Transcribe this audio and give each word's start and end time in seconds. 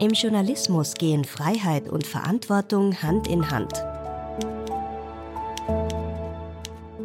Im 0.00 0.12
Journalismus 0.12 0.94
gehen 0.94 1.24
Freiheit 1.24 1.86
und 1.90 2.06
Verantwortung 2.06 3.02
Hand 3.02 3.28
in 3.28 3.50
Hand. 3.50 3.84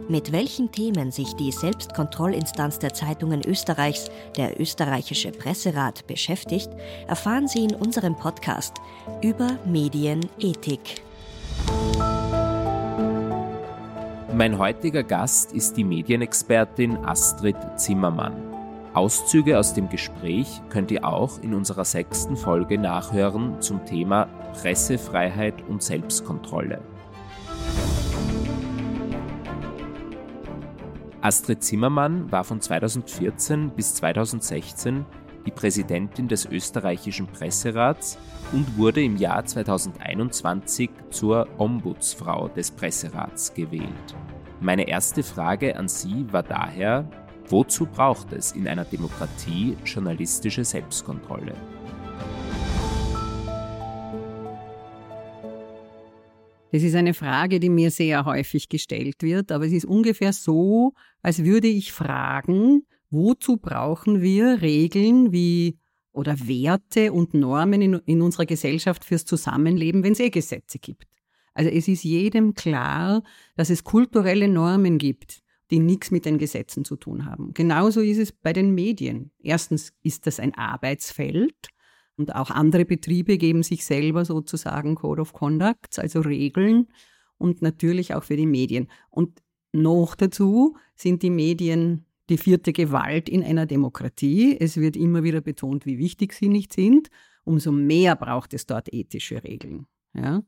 Mit 0.08 0.32
welchen 0.32 0.72
Themen 0.72 1.12
sich 1.12 1.34
die 1.34 1.52
Selbstkontrollinstanz 1.52 2.80
der 2.80 2.94
Zeitungen 2.94 3.42
Österreichs, 3.46 4.10
der 4.38 4.62
österreichische 4.62 5.32
Presserat, 5.32 6.08
beschäftigt, 6.08 6.70
erfahren 7.06 7.50
Sie 7.50 7.66
in 7.66 7.76
unserem 7.76 8.16
Podcast 8.16 8.76
über 9.22 9.58
Medienethik. 9.66 11.02
Mein 14.34 14.58
heutiger 14.58 15.04
Gast 15.04 15.52
ist 15.52 15.76
die 15.76 15.84
Medienexpertin 15.84 16.96
Astrid 17.04 17.58
Zimmermann. 17.76 18.45
Auszüge 18.96 19.60
aus 19.60 19.74
dem 19.74 19.90
Gespräch 19.90 20.62
könnt 20.70 20.90
ihr 20.90 21.06
auch 21.06 21.40
in 21.40 21.54
unserer 21.54 21.84
sechsten 21.84 22.38
Folge 22.38 22.78
nachhören 22.78 23.62
zum 23.62 23.86
Thema 23.86 24.28
Pressefreiheit 24.54 25.62
und 25.68 25.84
Selbstkontrolle. 25.84 26.82
Astrid 31.20 31.62
Zimmermann 31.62 32.32
war 32.32 32.46
von 32.46 32.62
2014 32.62 33.72
bis 33.72 33.96
2016 33.96 35.06
die 35.46 35.52
Präsidentin 35.52 36.30
des 36.30 36.46
österreichischen 36.46 37.28
Presserats 37.28 38.18
und 38.54 38.78
wurde 38.78 39.04
im 39.04 39.18
Jahr 39.18 39.44
2021 39.44 40.90
zur 41.10 41.48
Ombudsfrau 41.58 42.48
des 42.48 42.72
Presserats 42.72 43.54
gewählt. 43.54 44.16
Meine 44.62 44.88
erste 44.88 45.22
Frage 45.22 45.76
an 45.76 45.90
Sie 45.90 46.32
war 46.32 46.44
daher, 46.44 47.10
wozu 47.50 47.86
braucht 47.86 48.34
es 48.34 48.52
in 48.52 48.68
einer 48.68 48.86
Demokratie 48.86 49.78
journalistische 49.86 50.64
Selbstkontrolle? 50.64 51.54
Das 56.72 56.84
ist 56.84 56.96
eine 56.96 57.14
Frage, 57.14 57.62
die 57.62 57.70
mir 57.70 57.90
sehr 57.90 58.26
häufig 58.26 58.68
gestellt 58.68 59.22
wird, 59.22 59.52
aber 59.52 59.66
es 59.66 59.72
ist 59.72 59.86
ungefähr 59.86 60.34
so, 60.34 60.94
als 61.22 61.44
würde 61.44 61.68
ich 61.68 61.94
fragen, 61.94 62.86
wozu 63.10 63.56
brauchen 63.58 64.22
wir 64.22 64.62
Regeln 64.62 65.32
wie 65.32 65.78
oder 66.12 66.36
Werte 66.48 67.14
und 67.14 67.34
Normen 67.34 67.82
in, 67.82 67.94
in 68.06 68.22
unserer 68.22 68.46
Gesellschaft 68.46 69.06
fürs 69.06 69.26
Zusammenleben, 69.26 70.04
wenn 70.04 70.14
es 70.14 70.20
eh 70.20 70.30
Gesetze 70.30 70.80
gibt. 70.80 71.08
Also 71.54 71.70
es 71.70 71.88
ist 71.88 72.04
jedem 72.04 72.54
klar, 72.54 73.24
dass 73.56 73.70
es 73.70 73.86
kulturelle 73.86 74.50
Normen 74.50 74.98
gibt, 74.98 75.45
die 75.72 75.80
nichts 75.80 76.12
mit 76.12 76.26
den 76.26 76.38
Gesetzen 76.38 76.86
zu 76.86 76.96
tun 76.96 77.26
haben. 77.26 77.54
Genauso 77.54 78.02
ist 78.02 78.20
es 78.20 78.32
bei 78.32 78.54
den 78.54 78.74
Medien. 78.74 79.32
Erstens 79.40 79.94
ist 80.04 80.28
das 80.28 80.40
ein 80.40 80.54
Arbeitsfeld 80.56 81.70
und 82.18 82.36
auch 82.36 82.50
andere 82.50 82.86
Betriebe 82.86 83.38
geben 83.38 83.64
sich 83.64 83.86
selber 83.86 84.26
sozusagen 84.26 84.96
Code 84.96 85.22
of 85.22 85.34
Conduct, 85.34 86.00
also 86.00 86.22
Regeln 86.22 86.88
und 87.38 87.62
natürlich 87.62 88.14
auch 88.14 88.24
für 88.24 88.38
die 88.38 88.46
Medien. 88.46 88.88
Und 89.10 89.42
noch 89.74 90.16
dazu 90.16 90.78
sind 90.96 91.24
die 91.24 91.30
Medien 91.30 92.06
die 92.30 92.38
vierte 92.38 92.74
Gewalt 92.74 93.30
in 93.30 93.44
einer 93.44 93.66
Demokratie. 93.66 94.58
Es 94.60 94.78
wird 94.78 94.96
immer 94.96 95.24
wieder 95.24 95.42
betont, 95.42 95.86
wie 95.86 96.00
wichtig 96.00 96.34
sie 96.34 96.50
nicht 96.50 96.74
sind. 96.74 97.10
Umso 97.44 97.72
mehr 97.72 98.16
braucht 98.16 98.54
es 98.54 98.66
dort 98.66 98.92
ethische 98.92 99.44
Regeln. 99.44 99.86
Ja? 100.14 100.42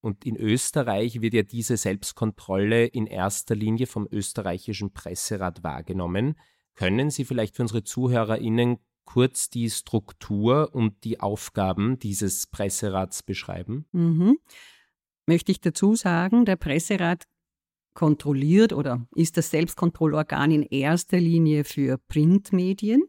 Und 0.00 0.24
in 0.24 0.36
Österreich 0.36 1.20
wird 1.20 1.34
ja 1.34 1.42
diese 1.42 1.76
Selbstkontrolle 1.76 2.86
in 2.86 3.06
erster 3.06 3.54
Linie 3.54 3.86
vom 3.86 4.08
österreichischen 4.10 4.92
Presserat 4.92 5.62
wahrgenommen. 5.62 6.36
Können 6.74 7.10
Sie 7.10 7.24
vielleicht 7.24 7.56
für 7.56 7.62
unsere 7.62 7.84
ZuhörerInnen 7.84 8.78
kurz 9.04 9.50
die 9.50 9.68
Struktur 9.68 10.70
und 10.72 11.04
die 11.04 11.20
Aufgaben 11.20 11.98
dieses 11.98 12.46
Presserats 12.46 13.22
beschreiben? 13.22 13.86
Mhm. 13.92 14.38
Möchte 15.26 15.52
ich 15.52 15.60
dazu 15.60 15.94
sagen, 15.94 16.44
der 16.44 16.56
Presserat 16.56 17.24
kontrolliert 17.92 18.72
oder 18.72 19.06
ist 19.14 19.36
das 19.36 19.50
Selbstkontrollorgan 19.50 20.50
in 20.50 20.62
erster 20.62 21.18
Linie 21.18 21.64
für 21.64 21.98
Printmedien 21.98 23.02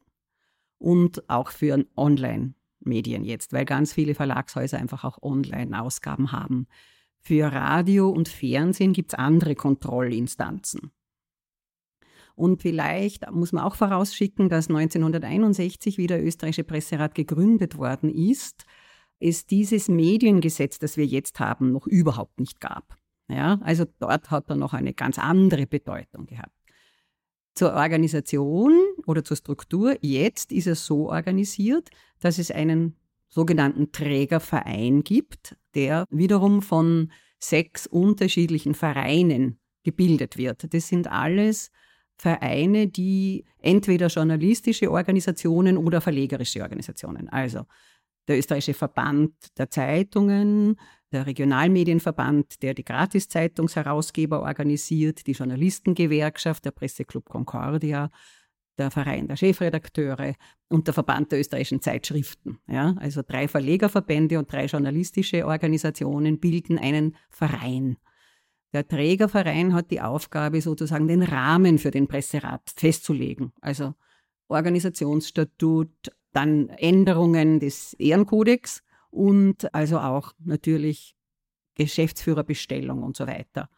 und 0.77 1.29
auch 1.29 1.51
für 1.51 1.85
Online-Medien 2.81 3.23
jetzt, 3.23 3.53
weil 3.53 3.65
ganz 3.65 3.93
viele 3.93 4.15
Verlagshäuser 4.15 4.77
einfach 4.77 5.03
auch 5.03 5.21
Online-Ausgaben 5.21 6.31
haben. 6.31 6.67
Für 7.19 7.51
Radio 7.51 8.09
und 8.09 8.27
Fernsehen 8.27 8.93
gibt 8.93 9.13
es 9.13 9.19
andere 9.19 9.55
Kontrollinstanzen. 9.55 10.91
Und 12.35 12.61
vielleicht 12.61 13.29
muss 13.31 13.51
man 13.51 13.63
auch 13.63 13.75
vorausschicken, 13.75 14.49
dass 14.49 14.69
1961, 14.69 15.97
wie 15.97 16.07
der 16.07 16.23
österreichische 16.25 16.63
Presserat 16.63 17.13
gegründet 17.13 17.77
worden 17.77 18.09
ist, 18.09 18.65
es 19.19 19.45
dieses 19.45 19.87
Mediengesetz, 19.87 20.79
das 20.79 20.97
wir 20.97 21.05
jetzt 21.05 21.39
haben, 21.39 21.71
noch 21.71 21.85
überhaupt 21.85 22.39
nicht 22.39 22.59
gab. 22.59 22.97
Ja, 23.27 23.59
also 23.61 23.85
dort 23.99 24.31
hat 24.31 24.49
er 24.49 24.55
noch 24.55 24.73
eine 24.73 24.93
ganz 24.93 25.19
andere 25.19 25.67
Bedeutung 25.67 26.25
gehabt. 26.25 26.60
Zur 27.53 27.73
Organisation 27.73 28.73
oder 29.05 29.23
zur 29.23 29.37
Struktur, 29.37 29.97
jetzt 30.01 30.51
ist 30.51 30.67
es 30.67 30.85
so 30.85 31.09
organisiert, 31.09 31.89
dass 32.19 32.37
es 32.37 32.49
einen 32.51 32.95
sogenannten 33.27 33.91
Trägerverein 33.91 35.03
gibt, 35.03 35.55
der 35.75 36.05
wiederum 36.09 36.61
von 36.61 37.11
sechs 37.39 37.87
unterschiedlichen 37.87 38.73
Vereinen 38.73 39.59
gebildet 39.83 40.37
wird. 40.37 40.73
Das 40.73 40.87
sind 40.87 41.09
alles 41.09 41.71
Vereine, 42.17 42.87
die 42.87 43.45
entweder 43.57 44.07
journalistische 44.07 44.91
Organisationen 44.91 45.77
oder 45.77 46.01
verlegerische 46.01 46.61
Organisationen, 46.61 47.29
also 47.29 47.65
der 48.27 48.37
österreichische 48.37 48.73
Verband 48.73 49.33
der 49.57 49.69
Zeitungen, 49.69 50.79
der 51.11 51.25
Regionalmedienverband, 51.25 52.61
der 52.61 52.73
die 52.73 52.85
Gratiszeitungsherausgeber 52.85 54.41
organisiert, 54.41 55.27
die 55.27 55.33
Journalistengewerkschaft, 55.33 56.63
der 56.65 56.71
Presseclub 56.71 57.27
Concordia, 57.27 58.09
der 58.77 58.91
Verein 58.91 59.27
der 59.27 59.35
Chefredakteure 59.35 60.35
und 60.69 60.87
der 60.87 60.93
Verband 60.93 61.31
der 61.31 61.39
österreichischen 61.39 61.81
Zeitschriften. 61.81 62.59
Ja, 62.67 62.95
also 62.99 63.21
drei 63.21 63.47
Verlegerverbände 63.47 64.39
und 64.39 64.51
drei 64.51 64.65
journalistische 64.65 65.45
Organisationen 65.45 66.39
bilden 66.39 66.79
einen 66.79 67.15
Verein. 67.29 67.97
Der 68.73 68.87
Trägerverein 68.87 69.73
hat 69.73 69.91
die 69.91 69.99
Aufgabe, 69.99 70.61
sozusagen 70.61 71.07
den 71.07 71.23
Rahmen 71.23 71.77
für 71.77 71.91
den 71.91 72.07
Presserat 72.07 72.71
festzulegen. 72.73 73.51
Also 73.59 73.93
Organisationsstatut, 74.47 75.89
dann 76.33 76.69
Änderungen 76.69 77.59
des 77.59 77.93
Ehrenkodex 77.93 78.83
und 79.09 79.73
also 79.73 79.99
auch 79.99 80.33
natürlich 80.39 81.15
Geschäftsführerbestellung 81.75 83.03
und 83.03 83.17
so 83.17 83.27
weiter. 83.27 83.69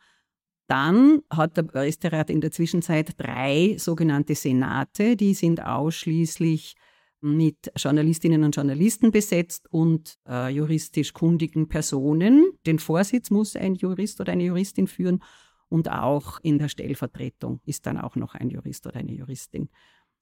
Dann 0.68 1.22
hat 1.30 1.58
der 1.58 1.64
Presserat 1.64 2.30
in 2.30 2.42
der 2.42 2.52
Zwischenzeit 2.52 3.20
drei 3.20 3.76
sogenannte 3.78 4.36
Senate, 4.36 5.16
die 5.16 5.34
sind 5.34 5.64
ausschließlich 5.64 6.76
mit 7.22 7.72
Journalistinnen 7.78 8.44
und 8.44 8.56
Journalisten 8.56 9.12
besetzt 9.12 9.72
und 9.72 10.18
äh, 10.28 10.50
juristisch 10.50 11.14
kundigen 11.14 11.70
Personen. 11.70 12.52
Den 12.66 12.80
Vorsitz 12.80 13.30
muss 13.30 13.56
ein 13.56 13.76
Jurist 13.76 14.20
oder 14.20 14.34
eine 14.34 14.44
Juristin 14.44 14.88
führen 14.88 15.24
und 15.70 15.90
auch 15.90 16.40
in 16.44 16.60
der 16.60 16.68
Stellvertretung 16.68 17.62
ist 17.66 17.86
dann 17.86 17.98
auch 17.98 18.16
noch 18.16 18.36
ein 18.36 18.50
Jurist 18.50 18.86
oder 18.88 18.98
eine 18.98 19.14
Juristin. 19.14 19.70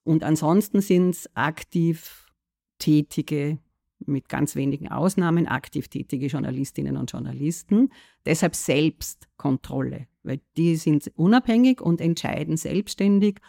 Und 0.04 0.24
ansonsten 0.24 0.82
sind 0.82 1.12
es 1.12 1.30
aktiv 1.36 2.32
tätige, 2.80 3.60
mit 4.06 4.30
ganz 4.30 4.56
wenigen 4.56 4.88
Ausnahmen, 4.88 5.48
aktiv 5.48 5.88
tätige 5.88 6.26
Journalistinnen 6.26 6.98
und 6.98 7.12
Journalisten. 7.12 7.92
Deshalb 8.26 8.56
Selbstkontrolle, 8.56 10.08
weil 10.24 10.42
die 10.58 10.76
sind 10.76 11.12
unabhängig 11.16 11.82
und 11.82 12.02
entscheiden 12.02 12.58
selbstständig 12.58 13.40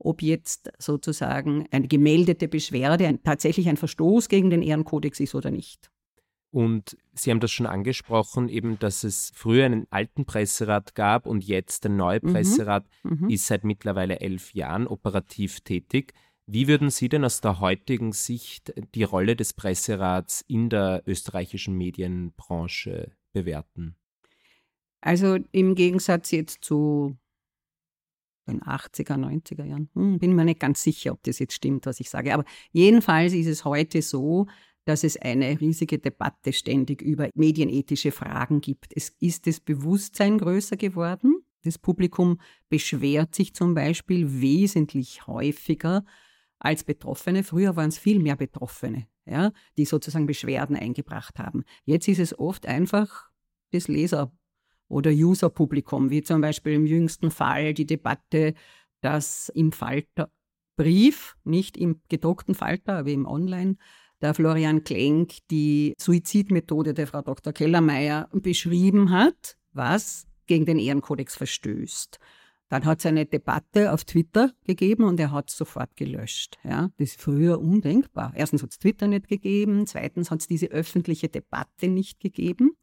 ob 0.00 0.22
jetzt 0.22 0.72
sozusagen 0.78 1.66
eine 1.70 1.86
gemeldete 1.86 2.48
Beschwerde 2.48 3.06
ein, 3.06 3.22
tatsächlich 3.22 3.68
ein 3.68 3.76
Verstoß 3.76 4.28
gegen 4.28 4.50
den 4.50 4.62
Ehrenkodex 4.62 5.20
ist 5.20 5.34
oder 5.34 5.50
nicht. 5.50 5.89
Und 6.50 6.96
Sie 7.14 7.30
haben 7.30 7.40
das 7.40 7.52
schon 7.52 7.66
angesprochen, 7.66 8.48
eben, 8.48 8.78
dass 8.78 9.04
es 9.04 9.30
früher 9.34 9.66
einen 9.66 9.86
alten 9.90 10.24
Presserat 10.24 10.94
gab 10.94 11.26
und 11.26 11.44
jetzt 11.44 11.84
der 11.84 11.92
neue 11.92 12.20
mhm. 12.22 12.32
Presserat 12.32 12.86
mhm. 13.04 13.30
ist 13.30 13.46
seit 13.46 13.62
mittlerweile 13.62 14.20
elf 14.20 14.52
Jahren 14.54 14.88
operativ 14.88 15.60
tätig. 15.60 16.12
Wie 16.46 16.66
würden 16.66 16.90
Sie 16.90 17.08
denn 17.08 17.24
aus 17.24 17.40
der 17.40 17.60
heutigen 17.60 18.12
Sicht 18.12 18.74
die 18.96 19.04
Rolle 19.04 19.36
des 19.36 19.54
Presserats 19.54 20.44
in 20.48 20.68
der 20.68 21.04
österreichischen 21.06 21.76
Medienbranche 21.76 23.12
bewerten? 23.32 23.94
Also 25.00 25.38
im 25.52 25.76
Gegensatz 25.76 26.32
jetzt 26.32 26.64
zu 26.64 27.16
den 28.48 28.62
80er, 28.62 29.14
90er 29.14 29.64
Jahren. 29.64 29.88
Hm, 29.94 30.18
bin 30.18 30.34
mir 30.34 30.44
nicht 30.44 30.58
ganz 30.58 30.82
sicher, 30.82 31.12
ob 31.12 31.22
das 31.22 31.38
jetzt 31.38 31.54
stimmt, 31.54 31.86
was 31.86 32.00
ich 32.00 32.10
sage. 32.10 32.34
Aber 32.34 32.44
jedenfalls 32.72 33.32
ist 33.32 33.46
es 33.46 33.64
heute 33.64 34.02
so, 34.02 34.46
dass 34.84 35.04
es 35.04 35.16
eine 35.16 35.60
riesige 35.60 35.98
Debatte 35.98 36.52
ständig 36.52 37.02
über 37.02 37.28
medienethische 37.34 38.12
Fragen 38.12 38.60
gibt. 38.60 38.92
Es 38.96 39.10
ist 39.20 39.46
das 39.46 39.60
Bewusstsein 39.60 40.38
größer 40.38 40.76
geworden. 40.76 41.42
Das 41.62 41.78
Publikum 41.78 42.40
beschwert 42.68 43.34
sich 43.34 43.54
zum 43.54 43.74
Beispiel 43.74 44.40
wesentlich 44.40 45.26
häufiger 45.26 46.04
als 46.58 46.84
Betroffene. 46.84 47.44
Früher 47.44 47.76
waren 47.76 47.88
es 47.88 47.98
viel 47.98 48.18
mehr 48.18 48.36
Betroffene, 48.36 49.06
ja, 49.26 49.52
die 49.76 49.84
sozusagen 49.84 50.26
Beschwerden 50.26 50.76
eingebracht 50.76 51.38
haben. 51.38 51.64
Jetzt 51.84 52.08
ist 52.08 52.18
es 52.18 52.38
oft 52.38 52.66
einfach 52.66 53.30
das 53.72 53.88
Leser- 53.88 54.32
oder 54.88 55.10
User-Publikum, 55.10 56.10
wie 56.10 56.22
zum 56.22 56.40
Beispiel 56.40 56.72
im 56.72 56.86
jüngsten 56.86 57.30
Fall 57.30 57.74
die 57.74 57.86
Debatte, 57.86 58.54
dass 59.00 59.48
im 59.50 59.72
Falterbrief, 59.72 61.36
nicht 61.44 61.76
im 61.76 62.00
gedruckten 62.08 62.54
Falter, 62.54 62.98
aber 62.98 63.10
im 63.10 63.26
Online, 63.26 63.76
der 64.20 64.34
Florian 64.34 64.84
Klenk 64.84 65.38
die 65.50 65.94
Suizidmethode 65.98 66.94
der 66.94 67.06
Frau 67.06 67.22
Dr. 67.22 67.52
Kellermeier 67.52 68.28
beschrieben 68.32 69.10
hat, 69.10 69.56
was 69.72 70.26
gegen 70.46 70.66
den 70.66 70.78
Ehrenkodex 70.78 71.36
verstößt. 71.36 72.18
Dann 72.68 72.84
hat 72.84 73.00
es 73.00 73.06
eine 73.06 73.26
Debatte 73.26 73.92
auf 73.92 74.04
Twitter 74.04 74.52
gegeben 74.64 75.02
und 75.02 75.18
er 75.18 75.32
hat 75.32 75.50
es 75.50 75.56
sofort 75.56 75.96
gelöscht. 75.96 76.58
Ja, 76.62 76.90
das 76.98 77.10
ist 77.10 77.20
früher 77.20 77.60
undenkbar. 77.60 78.32
Erstens 78.36 78.62
hat 78.62 78.70
es 78.70 78.78
Twitter 78.78 79.08
nicht 79.08 79.26
gegeben, 79.26 79.86
zweitens 79.86 80.30
hat 80.30 80.40
es 80.40 80.46
diese 80.46 80.66
öffentliche 80.66 81.28
Debatte 81.28 81.88
nicht 81.88 82.20
gegeben. 82.20 82.76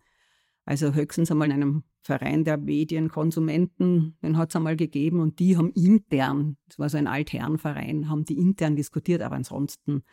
Also 0.65 0.93
höchstens 0.93 1.31
einmal 1.31 1.47
in 1.47 1.53
einem 1.53 1.83
Verein 2.01 2.43
der 2.43 2.57
Medienkonsumenten, 2.57 4.17
den 4.21 4.37
hat 4.37 4.49
es 4.49 4.55
einmal 4.57 4.75
gegeben 4.75 5.21
und 5.21 5.39
die 5.39 5.55
haben 5.55 5.71
intern, 5.71 6.57
das 6.67 6.79
war 6.79 6.89
so 6.89 6.97
ein 6.97 7.07
Altherrenverein, 7.07 8.09
haben 8.09 8.25
die 8.25 8.37
intern 8.37 8.75
diskutiert, 8.75 9.21
aber 9.21 9.37
ansonsten 9.37 10.03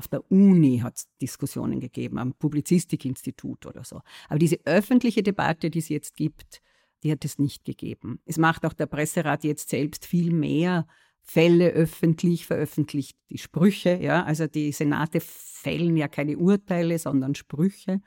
auf 0.00 0.08
der 0.08 0.30
Uni 0.32 0.78
hat 0.78 0.96
es 0.96 1.08
Diskussionen 1.20 1.78
gegeben, 1.78 2.16
am 2.18 2.32
Publizistikinstitut 2.32 3.66
oder 3.66 3.84
so. 3.84 4.00
Aber 4.30 4.38
diese 4.38 4.58
öffentliche 4.64 5.22
Debatte, 5.22 5.68
die 5.68 5.78
es 5.78 5.90
jetzt 5.90 6.16
gibt, 6.16 6.62
die 7.02 7.12
hat 7.12 7.22
es 7.26 7.38
nicht 7.38 7.66
gegeben. 7.66 8.18
Es 8.24 8.38
macht 8.38 8.64
auch 8.64 8.72
der 8.72 8.86
Presserat 8.86 9.44
jetzt 9.44 9.68
selbst 9.68 10.06
viel 10.06 10.32
mehr 10.32 10.86
Fälle 11.22 11.68
öffentlich, 11.68 12.46
veröffentlicht 12.46 13.18
die 13.28 13.36
Sprüche. 13.36 13.98
Ja? 14.00 14.24
Also 14.24 14.46
die 14.46 14.72
Senate 14.72 15.20
fällen 15.20 15.98
ja 15.98 16.08
keine 16.08 16.38
Urteile, 16.38 16.98
sondern 16.98 17.34
Sprüche, 17.34 18.00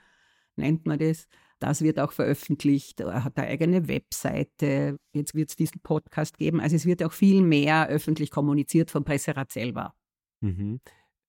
nennt 0.56 0.88
man 0.88 0.98
das. 0.98 1.28
Das 1.60 1.84
wird 1.84 2.00
auch 2.00 2.12
veröffentlicht. 2.12 3.02
Er 3.02 3.24
hat 3.24 3.38
eine 3.38 3.50
eigene 3.50 3.88
Webseite. 3.88 4.98
Jetzt 5.14 5.36
wird 5.36 5.50
es 5.50 5.56
diesen 5.56 5.80
Podcast 5.82 6.40
geben. 6.40 6.60
Also 6.60 6.76
es 6.76 6.88
wird 6.88 7.04
auch 7.04 7.14
viel 7.14 7.44
mehr 7.44 7.88
öffentlich 7.88 8.32
kommuniziert 8.32 8.90
vom 8.90 9.06
Presserat 9.06 9.52
selber. 9.52 9.94
Mhm. 10.42 10.82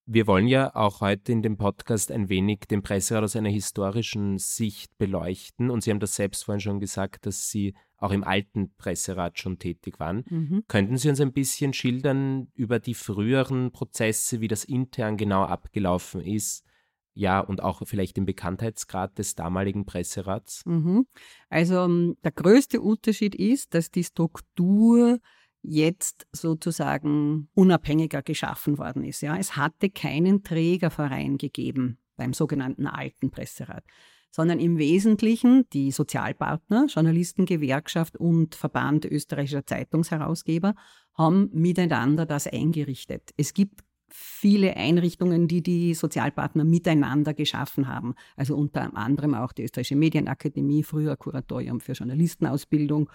Wir 0.06 0.26
wollen 0.26 0.48
ja 0.48 0.74
auch 0.74 1.00
heute 1.00 1.32
in 1.32 1.40
dem 1.40 1.56
Podcast 1.56 2.12
ein 2.12 2.28
wenig 2.28 2.60
den 2.70 2.82
Presserat 2.82 3.24
aus 3.24 3.36
einer 3.36 3.48
historischen 3.48 4.36
Sicht 4.36 4.98
beleuchten. 4.98 5.70
Und 5.70 5.82
Sie 5.82 5.90
haben 5.90 6.00
das 6.00 6.14
selbst 6.14 6.44
vorhin 6.44 6.60
schon 6.60 6.78
gesagt, 6.78 7.24
dass 7.24 7.48
Sie 7.48 7.74
auch 7.96 8.12
im 8.12 8.22
alten 8.22 8.74
Presserat 8.76 9.38
schon 9.38 9.58
tätig 9.58 9.98
waren. 9.98 10.24
Mhm. 10.28 10.64
Könnten 10.68 10.98
Sie 10.98 11.08
uns 11.08 11.20
ein 11.20 11.32
bisschen 11.32 11.72
schildern 11.72 12.48
über 12.54 12.80
die 12.80 12.92
früheren 12.92 13.72
Prozesse, 13.72 14.42
wie 14.42 14.48
das 14.48 14.64
intern 14.64 15.16
genau 15.16 15.44
abgelaufen 15.44 16.20
ist? 16.20 16.66
Ja, 17.14 17.40
und 17.40 17.62
auch 17.62 17.80
vielleicht 17.86 18.18
den 18.18 18.26
Bekanntheitsgrad 18.26 19.16
des 19.18 19.36
damaligen 19.36 19.86
Presserats? 19.86 20.66
Mhm. 20.66 21.06
Also 21.48 21.76
ähm, 21.76 22.16
der 22.22 22.32
größte 22.32 22.82
Unterschied 22.82 23.34
ist, 23.34 23.72
dass 23.72 23.90
die 23.90 24.04
Struktur 24.04 25.20
jetzt 25.64 26.26
sozusagen 26.32 27.48
unabhängiger 27.54 28.22
geschaffen 28.22 28.78
worden 28.78 29.04
ist. 29.04 29.22
Ja, 29.22 29.36
es 29.36 29.56
hatte 29.56 29.90
keinen 29.90 30.42
Trägerverein 30.42 31.38
gegeben 31.38 31.98
beim 32.16 32.32
sogenannten 32.32 32.86
alten 32.86 33.30
Presserat, 33.30 33.84
sondern 34.30 34.60
im 34.60 34.78
Wesentlichen 34.78 35.68
die 35.72 35.90
Sozialpartner, 35.90 36.86
Journalistengewerkschaft 36.88 38.16
und 38.16 38.54
Verband 38.54 39.04
österreichischer 39.04 39.66
Zeitungsherausgeber 39.66 40.74
haben 41.14 41.50
miteinander 41.52 42.26
das 42.26 42.46
eingerichtet. 42.46 43.30
Es 43.36 43.54
gibt 43.54 43.80
viele 44.08 44.76
Einrichtungen, 44.76 45.48
die 45.48 45.62
die 45.62 45.94
Sozialpartner 45.94 46.64
miteinander 46.64 47.34
geschaffen 47.34 47.88
haben. 47.88 48.14
Also 48.36 48.54
unter 48.54 48.96
anderem 48.96 49.34
auch 49.34 49.52
die 49.52 49.64
Österreichische 49.64 49.96
Medienakademie, 49.96 50.84
früher 50.84 51.16
Kuratorium 51.16 51.80
für 51.80 51.92
Journalistenausbildung 51.92 53.10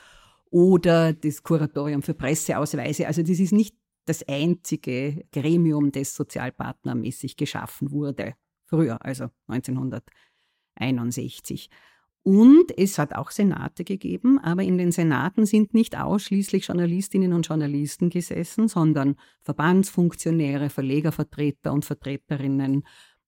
oder 0.49 1.13
das 1.13 1.43
Kuratorium 1.43 2.01
für 2.01 2.13
Presseausweise. 2.13 3.07
Also 3.07 3.21
das 3.21 3.39
ist 3.39 3.53
nicht 3.53 3.75
das 4.05 4.27
einzige 4.27 5.25
Gremium, 5.31 5.91
das 5.91 6.15
sozialpartnermäßig 6.15 7.37
geschaffen 7.37 7.91
wurde. 7.91 8.33
Früher, 8.65 9.03
also 9.05 9.29
1961. 9.47 11.69
Und 12.23 12.77
es 12.77 12.99
hat 12.99 13.15
auch 13.15 13.31
Senate 13.31 13.83
gegeben, 13.83 14.39
aber 14.39 14.63
in 14.63 14.77
den 14.77 14.91
Senaten 14.91 15.45
sind 15.45 15.73
nicht 15.73 15.97
ausschließlich 15.97 16.67
Journalistinnen 16.67 17.33
und 17.33 17.47
Journalisten 17.47 18.09
gesessen, 18.09 18.67
sondern 18.67 19.15
Verbandsfunktionäre, 19.41 20.69
Verlegervertreter 20.69 21.71
und 21.71 21.85
Vertreterinnen, 21.85 22.83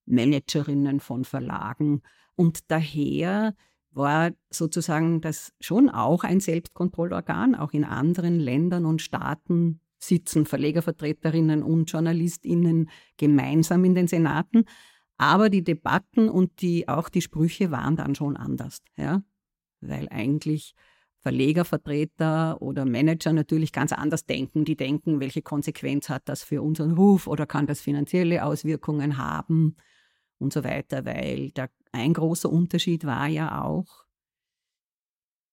Managerinnen 0.06 1.00
von 1.00 1.24
Verlagen. 1.24 2.02
Und 2.36 2.70
daher 2.70 3.56
war 3.92 4.32
sozusagen 4.50 5.22
das 5.22 5.54
schon 5.60 5.90
auch 5.90 6.24
ein 6.24 6.40
Selbstkontrollorgan. 6.40 7.56
Auch 7.56 7.74
in 7.74 7.84
anderen 7.84 8.40
Ländern 8.40 8.86
und 8.86 9.02
Staaten 9.02 9.82
sitzen 9.98 10.46
Verlegervertreterinnen 10.46 11.62
und 11.62 11.92
Journalistinnen 11.92 12.90
gemeinsam 13.18 13.84
in 13.86 13.96
den 13.96 14.08
Senaten. 14.08 14.66
Aber 15.18 15.50
die 15.50 15.64
Debatten 15.64 16.30
und 16.30 16.62
die, 16.62 16.88
auch 16.88 17.10
die 17.10 17.22
Sprüche 17.22 17.70
waren 17.70 17.96
dann 17.96 18.16
schon 18.16 18.38
anders. 18.38 18.82
Ja? 18.96 19.22
Weil 19.82 20.08
eigentlich 20.10 20.74
Verlegervertreter 21.20 22.60
oder 22.62 22.86
Manager 22.86 23.32
natürlich 23.32 23.72
ganz 23.72 23.92
anders 23.92 24.26
denken. 24.26 24.66
Die 24.66 24.76
denken, 24.76 25.20
welche 25.20 25.44
Konsequenz 25.44 26.10
hat 26.10 26.24
das 26.26 26.44
für 26.44 26.64
unseren 26.64 26.92
Ruf 26.92 27.28
oder 27.28 27.46
kann 27.46 27.68
das 27.68 27.82
finanzielle 27.82 28.44
Auswirkungen 28.44 29.18
haben 29.18 29.76
und 30.42 30.54
so 30.54 30.64
weiter, 30.64 31.06
weil 31.06 31.52
der 31.52 31.70
ein 31.92 32.14
großer 32.14 32.50
Unterschied 32.50 33.06
war 33.06 33.28
ja 33.28 33.64
auch, 33.64 34.06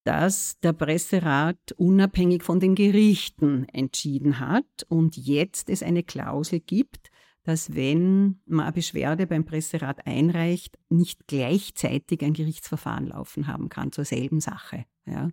dass 0.04 0.58
der 0.60 0.72
Presserat 0.72 1.72
unabhängig 1.76 2.42
von 2.42 2.60
den 2.60 2.74
Gerichten 2.74 3.66
entschieden 3.68 4.40
hat 4.40 4.86
und 4.88 5.16
jetzt 5.16 5.68
es 5.68 5.82
eine 5.82 6.02
Klausel 6.02 6.60
gibt, 6.60 7.10
dass 7.42 7.74
wenn 7.74 8.40
man 8.46 8.66
eine 8.66 8.72
Beschwerde 8.72 9.26
beim 9.26 9.44
Presserat 9.44 10.06
einreicht, 10.06 10.78
nicht 10.88 11.26
gleichzeitig 11.26 12.22
ein 12.22 12.34
Gerichtsverfahren 12.34 13.06
laufen 13.08 13.46
haben 13.46 13.68
kann 13.68 13.92
zur 13.92 14.04
selben 14.04 14.40
Sache. 14.40 14.84
Ja. 15.06 15.28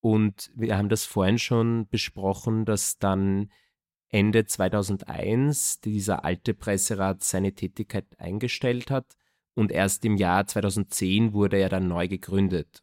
Und 0.00 0.50
wir 0.54 0.76
haben 0.76 0.88
das 0.88 1.04
vorhin 1.04 1.38
schon 1.38 1.88
besprochen, 1.88 2.64
dass 2.64 2.98
dann 2.98 3.50
Ende 4.08 4.46
2001 4.46 5.80
dieser 5.80 6.24
alte 6.24 6.54
Presserat 6.54 7.24
seine 7.24 7.52
Tätigkeit 7.52 8.06
eingestellt 8.18 8.90
hat 8.90 9.16
und 9.54 9.72
erst 9.72 10.04
im 10.04 10.16
Jahr 10.16 10.46
2010 10.46 11.32
wurde 11.32 11.58
er 11.58 11.68
dann 11.68 11.88
neu 11.88 12.08
gegründet. 12.08 12.82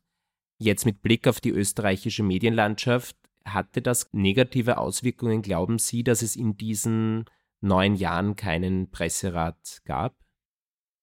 Jetzt 0.58 0.86
mit 0.86 1.01
Blick 1.01 1.27
auf 1.27 1.39
die 1.39 1.51
österreichische 1.51 2.24
Medienlandschaft, 2.24 3.18
hatte 3.46 3.82
das 3.82 4.10
negative 4.13 4.77
Auswirkungen, 4.77 5.42
glauben 5.42 5.77
Sie, 5.77 6.03
dass 6.03 6.22
es 6.22 6.36
in 6.36 6.56
diesen 6.56 7.25
neun 7.62 7.96
Jahren 7.96 8.36
keinen 8.36 8.89
Presserat 8.89 9.82
gab? 9.86 10.15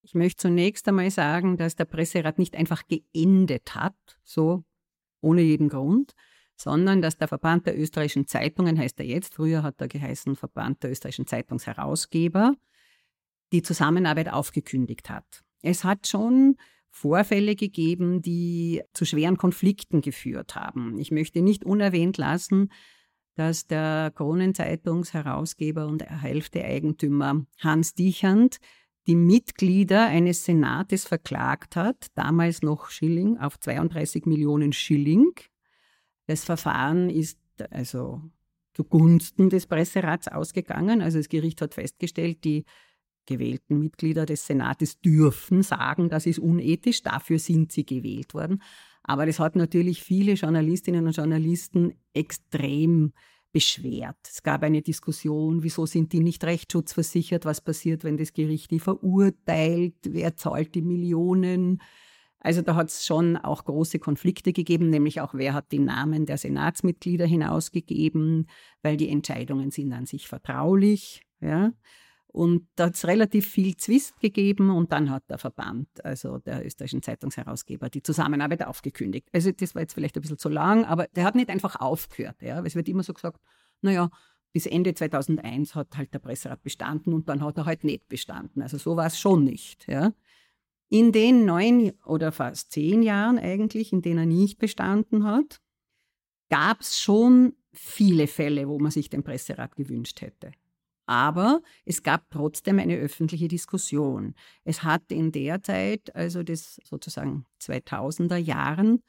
Ich 0.01 0.15
möchte 0.15 0.41
zunächst 0.41 0.87
einmal 0.87 1.11
sagen, 1.11 1.57
dass 1.57 1.75
der 1.75 1.85
Presserat 1.85 2.39
nicht 2.39 2.55
einfach 2.55 2.83
geendet 2.87 3.75
hat, 3.75 3.95
so 4.23 4.63
ohne 5.21 5.41
jeden 5.41 5.69
Grund, 5.69 6.13
sondern 6.61 7.01
dass 7.01 7.17
der 7.17 7.27
Verband 7.27 7.65
der 7.65 7.79
österreichischen 7.79 8.27
Zeitungen, 8.27 8.77
heißt 8.77 8.99
er 8.99 9.05
jetzt, 9.05 9.35
früher 9.35 9.63
hat 9.63 9.81
er 9.81 9.87
geheißen 9.87 10.35
Verband 10.35 10.83
der 10.83 10.91
österreichischen 10.91 11.27
Zeitungsherausgeber, 11.27 12.55
die 13.51 13.61
Zusammenarbeit 13.61 14.31
aufgekündigt 14.31 15.09
hat. 15.09 15.43
Es 15.61 15.83
hat 15.83 16.07
schon 16.07 16.55
Vorfälle 16.89 17.55
gegeben, 17.55 18.21
die 18.21 18.81
zu 18.93 19.05
schweren 19.05 19.37
Konflikten 19.37 20.01
geführt 20.01 20.55
haben. 20.55 20.97
Ich 20.99 21.11
möchte 21.11 21.41
nicht 21.41 21.63
unerwähnt 21.63 22.17
lassen, 22.17 22.69
dass 23.35 23.65
der 23.65 24.11
Kronenzeitungsherausgeber 24.13 25.87
und 25.87 26.03
Hälfte-Eigentümer 26.03 27.45
Hans 27.59 27.93
Dichand 27.93 28.57
die 29.07 29.15
Mitglieder 29.15 30.07
eines 30.07 30.45
Senates 30.45 31.05
verklagt 31.05 31.75
hat, 31.75 32.07
damals 32.13 32.61
noch 32.61 32.89
Schilling, 32.89 33.37
auf 33.37 33.59
32 33.59 34.25
Millionen 34.25 34.73
Schilling. 34.73 35.31
Das 36.27 36.43
Verfahren 36.43 37.09
ist 37.09 37.39
also 37.69 38.21
zugunsten 38.73 39.49
des 39.49 39.67
Presserats 39.67 40.27
ausgegangen. 40.27 41.01
Also 41.01 41.17
das 41.17 41.29
Gericht 41.29 41.61
hat 41.61 41.73
festgestellt, 41.73 42.43
die 42.43 42.65
gewählten 43.25 43.79
Mitglieder 43.79 44.25
des 44.25 44.45
Senates 44.45 44.99
dürfen 44.99 45.61
sagen, 45.61 46.09
das 46.09 46.25
ist 46.25 46.39
unethisch, 46.39 47.03
dafür 47.03 47.39
sind 47.39 47.71
sie 47.71 47.85
gewählt 47.85 48.33
worden. 48.33 48.61
Aber 49.03 49.25
das 49.25 49.39
hat 49.39 49.55
natürlich 49.55 50.03
viele 50.03 50.33
Journalistinnen 50.33 51.05
und 51.05 51.15
Journalisten 51.15 51.93
extrem 52.13 53.13
beschwert. 53.51 54.17
Es 54.23 54.43
gab 54.43 54.63
eine 54.63 54.81
Diskussion, 54.81 55.63
wieso 55.63 55.85
sind 55.85 56.13
die 56.13 56.21
nicht 56.21 56.43
rechtsschutzversichert, 56.43 57.45
was 57.45 57.61
passiert, 57.61 58.03
wenn 58.03 58.17
das 58.17 58.33
Gericht 58.33 58.71
die 58.71 58.79
verurteilt, 58.79 59.95
wer 60.03 60.35
zahlt 60.37 60.73
die 60.75 60.81
Millionen. 60.81 61.81
Also 62.43 62.63
da 62.63 62.75
hat 62.75 62.89
es 62.89 63.05
schon 63.05 63.37
auch 63.37 63.63
große 63.65 63.99
Konflikte 63.99 64.51
gegeben, 64.51 64.89
nämlich 64.89 65.21
auch 65.21 65.35
wer 65.35 65.53
hat 65.53 65.71
die 65.71 65.79
Namen 65.79 66.25
der 66.25 66.37
Senatsmitglieder 66.37 67.25
hinausgegeben, 67.25 68.47
weil 68.81 68.97
die 68.97 69.09
Entscheidungen 69.09 69.69
sind 69.69 69.93
an 69.93 70.07
sich 70.07 70.27
vertraulich. 70.27 71.21
Ja. 71.39 71.71
Und 72.27 72.67
da 72.75 72.85
hat 72.85 72.95
es 72.95 73.05
relativ 73.05 73.47
viel 73.47 73.77
Zwist 73.77 74.19
gegeben 74.21 74.69
und 74.69 74.91
dann 74.91 75.09
hat 75.09 75.23
der 75.29 75.37
Verband, 75.37 75.87
also 76.03 76.39
der 76.39 76.65
österreichischen 76.65 77.03
Zeitungsherausgeber, 77.03 77.89
die 77.89 78.01
Zusammenarbeit 78.01 78.65
aufgekündigt. 78.65 79.27
Also 79.33 79.51
das 79.51 79.75
war 79.75 79.81
jetzt 79.81 79.93
vielleicht 79.93 80.15
ein 80.15 80.21
bisschen 80.21 80.37
zu 80.37 80.49
lang, 80.49 80.85
aber 80.85 81.07
der 81.15 81.25
hat 81.25 81.35
nicht 81.35 81.49
einfach 81.49 81.75
aufgehört. 81.75 82.41
Ja? 82.41 82.63
Es 82.63 82.73
wird 82.73 82.87
immer 82.89 83.03
so 83.03 83.13
gesagt, 83.13 83.39
naja, 83.81 84.09
bis 84.53 84.65
Ende 84.65 84.93
2001 84.93 85.75
hat 85.75 85.95
halt 85.97 86.13
der 86.13 86.19
Presserat 86.19 86.63
bestanden 86.63 87.13
und 87.13 87.29
dann 87.29 87.41
hat 87.41 87.57
er 87.57 87.65
halt 87.65 87.83
nicht 87.83 88.07
bestanden. 88.07 88.61
Also 88.61 88.77
so 88.77 88.95
war 88.95 89.05
es 89.05 89.19
schon 89.19 89.43
nicht. 89.43 89.87
Ja? 89.87 90.13
In 90.93 91.13
den 91.13 91.45
neun 91.45 91.93
oder 92.05 92.33
fast 92.33 92.73
zehn 92.73 93.01
Jahren 93.01 93.39
eigentlich, 93.39 93.93
in 93.93 94.01
denen 94.01 94.19
er 94.19 94.25
nicht 94.25 94.59
bestanden 94.59 95.23
hat, 95.23 95.61
gab 96.49 96.81
es 96.81 96.99
schon 96.99 97.53
viele 97.71 98.27
Fälle, 98.27 98.67
wo 98.67 98.77
man 98.77 98.91
sich 98.91 99.09
den 99.09 99.23
Presserat 99.23 99.77
gewünscht 99.77 100.19
hätte. 100.19 100.51
Aber 101.05 101.61
es 101.85 102.03
gab 102.03 102.29
trotzdem 102.29 102.77
eine 102.77 102.97
öffentliche 102.97 103.47
Diskussion. 103.47 104.35
Es 104.65 104.83
hat 104.83 105.13
in 105.13 105.31
der 105.31 105.63
Zeit, 105.63 106.13
also 106.13 106.43
des 106.43 106.81
sozusagen 106.83 107.45
2000er 107.61 108.35
Jahren, 108.35 109.01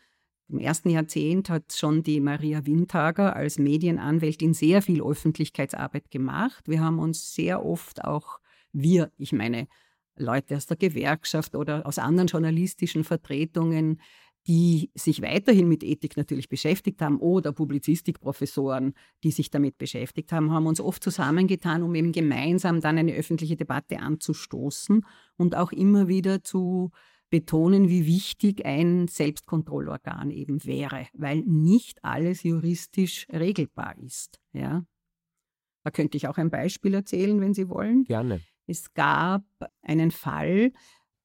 im 0.49 0.61
ersten 0.61 0.89
Jahrzehnt 0.91 1.51
hat 1.51 1.73
schon 1.73 2.05
die 2.05 2.21
Maria 2.21 2.65
Windhager 2.65 3.35
als 3.35 3.59
Medienanwältin 3.59 4.55
sehr 4.55 4.83
viel 4.83 5.03
Öffentlichkeitsarbeit 5.03 6.13
gemacht. 6.13 6.69
Wir 6.69 6.81
haben 6.81 7.01
uns 7.01 7.35
sehr 7.35 7.65
oft 7.65 8.05
auch, 8.05 8.39
wir, 8.73 9.11
ich 9.17 9.33
meine, 9.33 9.67
Leute 10.23 10.57
aus 10.57 10.67
der 10.67 10.77
Gewerkschaft 10.77 11.55
oder 11.55 11.87
aus 11.87 11.99
anderen 11.99 12.29
journalistischen 12.29 13.05
Vertretungen 13.05 13.99
die 14.47 14.91
sich 14.95 15.23
weiterhin 15.23 15.69
mit 15.69 15.85
Ethik 15.85 16.17
natürlich 16.17 16.49
beschäftigt 16.49 17.01
haben 17.01 17.19
oder 17.21 17.53
Publizistikprofessoren, 17.53 18.95
die 19.23 19.31
sich 19.31 19.51
damit 19.51 19.79
beschäftigt 19.79 20.33
haben, 20.33 20.51
haben 20.51 20.67
uns 20.67 20.81
oft 20.81 21.03
zusammengetan, 21.03 21.83
um 21.83 21.95
eben 21.95 22.13
gemeinsam 22.13 22.81
dann 22.81 22.99
eine 22.99 23.13
öffentliche 23.13 23.57
Debatte 23.57 24.01
anzustoßen 24.01 25.07
und 25.37 25.57
auch 25.57 25.71
immer 25.71 26.09
wieder 26.09 26.43
zu 26.43 26.91
betonen, 27.31 27.89
wie 27.89 28.05
wichtig 28.05 28.67
ein 28.67 29.07
Selbstkontrollorgan 29.09 30.31
eben 30.31 30.65
wäre, 30.65 31.07
weil 31.15 31.43
nicht 31.43 32.05
alles 32.05 32.43
juristisch 32.43 33.27
regelbar 33.33 33.97
ist. 33.99 34.41
Ja? 34.53 34.85
Da 35.85 35.91
könnte 35.91 36.17
ich 36.17 36.29
auch 36.29 36.37
ein 36.37 36.51
Beispiel 36.51 36.95
erzählen, 36.95 37.41
wenn 37.41 37.55
Sie 37.55 37.69
wollen. 37.69 38.05
Gerne. 38.05 38.41
Es 38.67 38.95
gab 38.95 39.45
einen 39.83 40.11
Fall, 40.11 40.73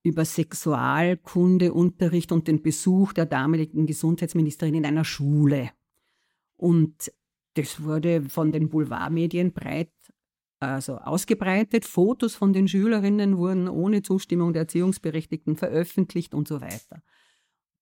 über 0.03 0.25
Sexualkundeunterricht 0.25 2.31
und 2.31 2.47
den 2.47 2.61
Besuch 2.61 3.13
der 3.13 3.25
damaligen 3.25 3.85
Gesundheitsministerin 3.85 4.75
in 4.75 4.85
einer 4.85 5.03
Schule. 5.03 5.71
Und 6.55 7.11
das 7.55 7.83
wurde 7.83 8.21
von 8.21 8.51
den 8.51 8.69
Boulevardmedien 8.69 9.51
breit 9.51 9.91
also 10.59 10.97
ausgebreitet. 10.97 11.85
Fotos 11.85 12.35
von 12.35 12.53
den 12.53 12.67
Schülerinnen 12.67 13.37
wurden 13.37 13.67
ohne 13.67 14.01
Zustimmung 14.01 14.53
der 14.53 14.63
Erziehungsberechtigten 14.63 15.55
veröffentlicht 15.55 16.33
und 16.33 16.47
so 16.47 16.61
weiter. 16.61 17.01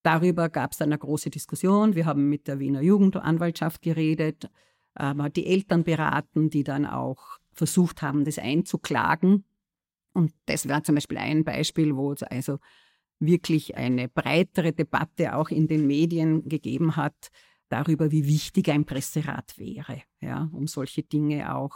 Darüber 0.02 0.48
gab 0.48 0.72
es 0.72 0.78
dann 0.78 0.90
eine 0.90 0.98
große 0.98 1.30
Diskussion. 1.30 1.94
Wir 1.94 2.06
haben 2.06 2.28
mit 2.28 2.48
der 2.48 2.58
Wiener 2.58 2.82
Jugendanwaltschaft 2.82 3.82
geredet, 3.82 4.50
aber 4.94 5.30
die 5.30 5.46
Eltern 5.46 5.84
beraten, 5.84 6.50
die 6.50 6.64
dann 6.64 6.86
auch 6.86 7.38
versucht 7.56 8.02
haben, 8.02 8.24
das 8.24 8.38
einzuklagen. 8.38 9.44
Und 10.12 10.32
das 10.46 10.68
wäre 10.68 10.82
zum 10.82 10.94
Beispiel 10.94 11.18
ein 11.18 11.44
Beispiel, 11.44 11.96
wo 11.96 12.12
es 12.12 12.22
also 12.22 12.58
wirklich 13.18 13.76
eine 13.76 14.08
breitere 14.08 14.72
Debatte 14.72 15.34
auch 15.34 15.48
in 15.48 15.66
den 15.66 15.86
Medien 15.86 16.48
gegeben 16.48 16.96
hat 16.96 17.30
darüber, 17.68 18.12
wie 18.12 18.26
wichtig 18.26 18.70
ein 18.70 18.84
Presserat 18.84 19.58
wäre, 19.58 20.02
ja, 20.20 20.48
um 20.52 20.66
solche 20.66 21.02
Dinge 21.02 21.54
auch 21.54 21.74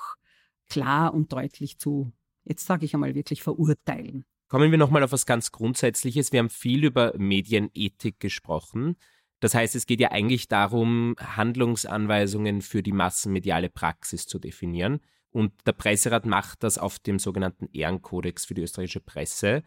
klar 0.68 1.12
und 1.12 1.32
deutlich 1.32 1.78
zu, 1.78 2.12
jetzt 2.44 2.64
sage 2.64 2.84
ich 2.84 2.94
einmal 2.94 3.14
wirklich 3.14 3.42
verurteilen. 3.42 4.24
Kommen 4.48 4.70
wir 4.70 4.78
nochmal 4.78 5.02
auf 5.02 5.12
was 5.12 5.26
ganz 5.26 5.52
Grundsätzliches. 5.52 6.32
Wir 6.32 6.40
haben 6.40 6.50
viel 6.50 6.84
über 6.84 7.14
Medienethik 7.16 8.20
gesprochen. 8.20 8.96
Das 9.40 9.54
heißt, 9.54 9.74
es 9.74 9.86
geht 9.86 10.00
ja 10.00 10.10
eigentlich 10.10 10.48
darum, 10.48 11.16
Handlungsanweisungen 11.18 12.60
für 12.60 12.82
die 12.82 12.92
massenmediale 12.92 13.70
Praxis 13.70 14.26
zu 14.26 14.38
definieren. 14.38 15.00
Und 15.30 15.52
der 15.66 15.72
Presserat 15.72 16.26
macht 16.26 16.62
das 16.62 16.78
auf 16.78 16.98
dem 16.98 17.18
sogenannten 17.18 17.68
Ehrenkodex 17.72 18.44
für 18.44 18.54
die 18.54 18.62
österreichische 18.62 19.00
Presse. 19.00 19.62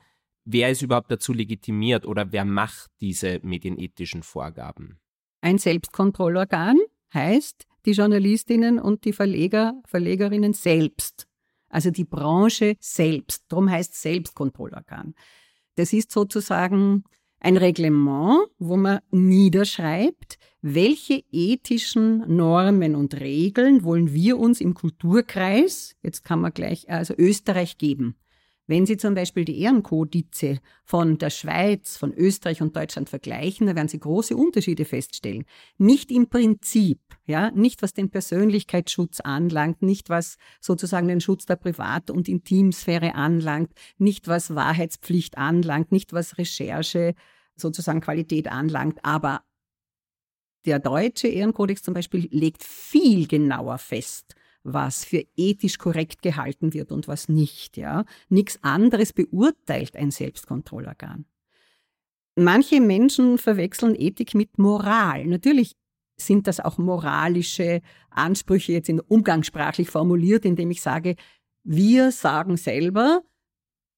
Wer 0.45 0.69
ist 0.69 0.81
überhaupt 0.81 1.09
dazu 1.09 1.31
legitimiert 1.31 2.05
oder 2.05 2.31
wer 2.31 2.43
macht 2.43 2.91
diese 2.99 3.39
medienethischen 3.43 4.23
Vorgaben? 4.23 4.99
Ein 5.41 5.57
Selbstkontrollorgan 5.57 6.79
heißt 7.13 7.65
die 7.85 7.91
Journalistinnen 7.91 8.79
und 8.79 9.05
die 9.05 9.13
Verleger, 9.13 9.81
Verlegerinnen 9.85 10.53
selbst. 10.53 11.27
Also 11.69 11.91
die 11.91 12.05
Branche 12.05 12.75
selbst. 12.79 13.45
Darum 13.47 13.69
heißt 13.69 13.99
Selbstkontrollorgan. 13.99 15.15
Das 15.75 15.91
ist 15.91 16.11
sozusagen 16.11 17.03
ein 17.43 17.57
Reglement, 17.57 18.47
wo 18.57 18.77
man 18.77 18.99
niederschreibt, 19.11 20.39
welche 20.61 21.23
ethischen 21.31 22.23
Normen 22.33 22.95
und 22.95 23.19
Regeln 23.19 23.83
wollen 23.83 24.13
wir 24.13 24.39
uns 24.39 24.61
im 24.61 24.73
Kulturkreis, 24.73 25.95
jetzt 26.01 26.23
kann 26.23 26.39
man 26.39 26.53
gleich, 26.53 26.89
also 26.89 27.13
Österreich 27.17 27.77
geben. 27.77 28.15
Wenn 28.65 28.85
Sie 28.85 28.95
zum 28.95 29.13
Beispiel 29.13 29.43
die 29.43 29.59
Ehrenkodize 29.59 30.59
von 30.85 31.17
der 31.17 31.29
Schweiz, 31.29 31.97
von 31.97 32.13
Österreich 32.13 32.61
und 32.61 32.75
Deutschland 32.75 33.09
vergleichen, 33.09 33.67
da 33.67 33.75
werden 33.75 33.89
Sie 33.89 33.99
große 33.99 34.37
Unterschiede 34.37 34.85
feststellen. 34.85 35.43
Nicht 35.77 36.11
im 36.11 36.29
Prinzip, 36.29 36.99
ja, 37.25 37.51
nicht 37.51 37.81
was 37.81 37.93
den 37.93 38.09
Persönlichkeitsschutz 38.09 39.19
anlangt, 39.19 39.81
nicht 39.81 40.09
was 40.09 40.37
sozusagen 40.61 41.09
den 41.09 41.19
Schutz 41.19 41.45
der 41.45 41.57
Privat- 41.57 42.09
und 42.09 42.29
Intimsphäre 42.29 43.15
anlangt, 43.15 43.73
nicht 43.97 44.29
was 44.29 44.55
Wahrheitspflicht 44.55 45.37
anlangt, 45.37 45.91
nicht 45.91 46.13
was 46.13 46.37
Recherche 46.37 47.15
sozusagen 47.57 48.01
Qualität 48.01 48.47
anlangt, 48.47 49.03
aber 49.03 49.41
der 50.65 50.79
deutsche 50.79 51.27
Ehrenkodex 51.27 51.83
zum 51.83 51.93
Beispiel 51.93 52.29
legt 52.31 52.63
viel 52.63 53.27
genauer 53.27 53.77
fest, 53.77 54.35
was 54.63 55.05
für 55.05 55.23
ethisch 55.35 55.77
korrekt 55.77 56.21
gehalten 56.21 56.73
wird 56.73 56.91
und 56.91 57.07
was 57.07 57.29
nicht. 57.29 57.77
Ja? 57.77 58.05
Nichts 58.29 58.59
anderes 58.63 59.13
beurteilt 59.13 59.95
ein 59.95 60.11
Selbstkontrollorgan. 60.11 61.25
Manche 62.35 62.81
Menschen 62.81 63.37
verwechseln 63.37 63.95
Ethik 63.95 64.33
mit 64.33 64.57
Moral. 64.57 65.25
Natürlich 65.25 65.75
sind 66.19 66.47
das 66.47 66.59
auch 66.59 66.77
moralische 66.77 67.81
Ansprüche 68.09 68.73
jetzt 68.73 68.89
in 68.89 68.99
umgangssprachlich 68.99 69.89
formuliert, 69.89 70.45
indem 70.45 70.71
ich 70.71 70.81
sage, 70.81 71.15
wir 71.63 72.11
sagen 72.11 72.57
selber, 72.57 73.21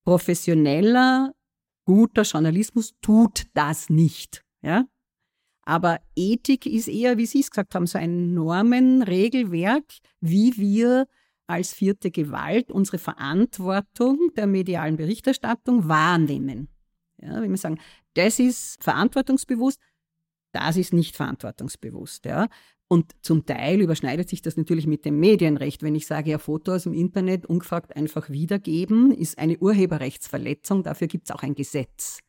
professioneller, 0.04 1.34
guter 1.86 2.24
Journalismus 2.24 2.94
tut 3.02 3.46
das 3.54 3.90
nicht. 3.90 4.44
Ja? 4.62 4.86
Aber 5.66 6.00
Ethik 6.16 6.68
ist 6.68 6.88
eher, 6.88 7.18
wie 7.18 7.26
Sie 7.26 7.40
es 7.40 7.50
gesagt 7.50 7.74
haben, 7.74 7.88
so 7.88 7.98
ein 7.98 8.34
Normenregelwerk, 8.34 9.86
wie 10.22 10.56
wir 10.58 11.08
als 11.48 11.74
vierte 11.74 12.12
Gewalt 12.12 12.72
unsere 12.72 13.00
Verantwortung 13.00 14.32
der 14.36 14.48
medialen 14.48 14.98
Berichterstattung 14.98 15.88
wahrnehmen. 15.88 16.70
Ja, 17.22 17.42
wenn 17.42 17.50
wir 17.50 17.58
sagen, 17.58 17.80
das 18.14 18.40
ist 18.40 18.84
verantwortungsbewusst, 18.84 19.80
das 20.52 20.78
ist 20.78 20.94
nicht 20.94 21.16
verantwortungsbewusst. 21.16 22.26
Ja. 22.26 22.48
Und 22.88 23.14
zum 23.22 23.46
Teil 23.46 23.82
überschneidet 23.82 24.30
sich 24.30 24.42
das 24.42 24.58
natürlich 24.58 24.86
mit 24.86 25.06
dem 25.06 25.20
Medienrecht. 25.20 25.82
Wenn 25.82 25.96
ich 25.96 26.06
sage, 26.06 26.32
ja, 26.32 26.38
Foto 26.38 26.74
aus 26.74 26.84
dem 26.84 26.94
Internet 26.94 27.46
ungefragt 27.46 27.96
einfach 27.96 28.30
wiedergeben, 28.30 29.12
ist 29.12 29.38
eine 29.40 29.58
Urheberrechtsverletzung. 29.58 30.84
Dafür 30.84 31.08
gibt 31.08 31.30
es 31.30 31.36
auch 31.36 31.42
ein 31.42 31.56
Gesetz. 31.56 32.20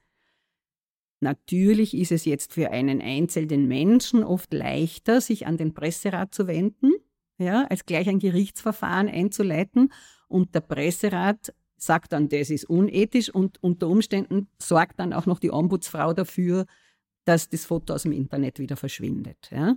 Natürlich 1.21 1.97
ist 1.97 2.13
es 2.13 2.25
jetzt 2.25 2.53
für 2.53 2.71
einen 2.71 3.01
einzelnen 3.01 3.67
Menschen 3.67 4.23
oft 4.23 4.53
leichter, 4.53 5.21
sich 5.21 5.47
an 5.47 5.57
den 5.57 5.73
Presserat 5.73 6.35
zu 6.35 6.47
wenden, 6.47 6.93
ja, 7.39 7.67
als 7.71 7.87
gleich 7.87 8.09
ein 8.09 8.19
Gerichtsverfahren 8.19 9.09
einzuleiten. 9.09 9.93
Und 10.29 10.55
der 10.55 10.61
Presserat 10.61 11.55
sagt 11.77 12.13
dann, 12.13 12.29
das 12.29 12.51
ist 12.51 12.65
unethisch 12.65 13.31
und 13.31 13.63
unter 13.63 13.89
Umständen 13.89 14.49
sorgt 14.59 14.99
dann 14.99 15.13
auch 15.13 15.27
noch 15.27 15.39
die 15.39 15.51
Ombudsfrau 15.51 16.13
dafür, 16.13 16.67
dass 17.25 17.49
das 17.49 17.65
Foto 17.65 17.95
aus 17.95 18.03
dem 18.03 18.13
Internet 18.13 18.59
wieder 18.59 18.77
verschwindet. 18.77 19.51
Ja. 19.51 19.77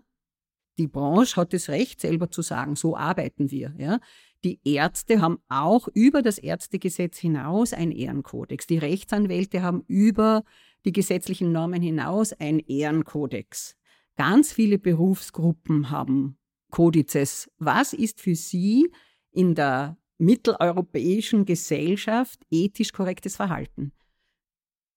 Die 0.78 0.88
Branche 0.88 1.36
hat 1.36 1.54
das 1.54 1.68
Recht, 1.68 2.00
selber 2.00 2.32
zu 2.32 2.42
sagen, 2.42 2.76
so 2.76 2.96
arbeiten 2.96 3.52
wir. 3.52 3.74
Ja. 3.78 4.00
Die 4.46 4.62
Ärzte 4.64 5.20
haben 5.20 5.40
auch 5.50 5.90
über 5.94 6.22
das 6.22 6.38
Ärztegesetz 6.38 7.18
hinaus 7.18 7.74
einen 7.74 7.92
Ehrenkodex. 7.92 8.68
Die 8.68 8.78
Rechtsanwälte 8.78 9.62
haben 9.62 9.84
über 9.88 10.44
die 10.86 10.92
gesetzlichen 10.92 11.52
Normen 11.52 11.82
hinaus 11.82 12.34
ein 12.34 12.60
Ehrenkodex. 12.60 13.76
Ganz 14.16 14.52
viele 14.52 14.80
Berufsgruppen 14.80 15.90
haben 15.90 16.38
Kodizes. 16.72 17.50
Was 17.58 17.94
ist 17.94 18.22
für 18.22 18.36
Sie 18.36 18.92
in 19.32 19.56
der 19.56 19.98
mitteleuropäischen 20.18 21.46
Gesellschaft 21.46 22.42
ethisch 22.52 22.92
korrektes 22.92 23.36
Verhalten? 23.36 23.94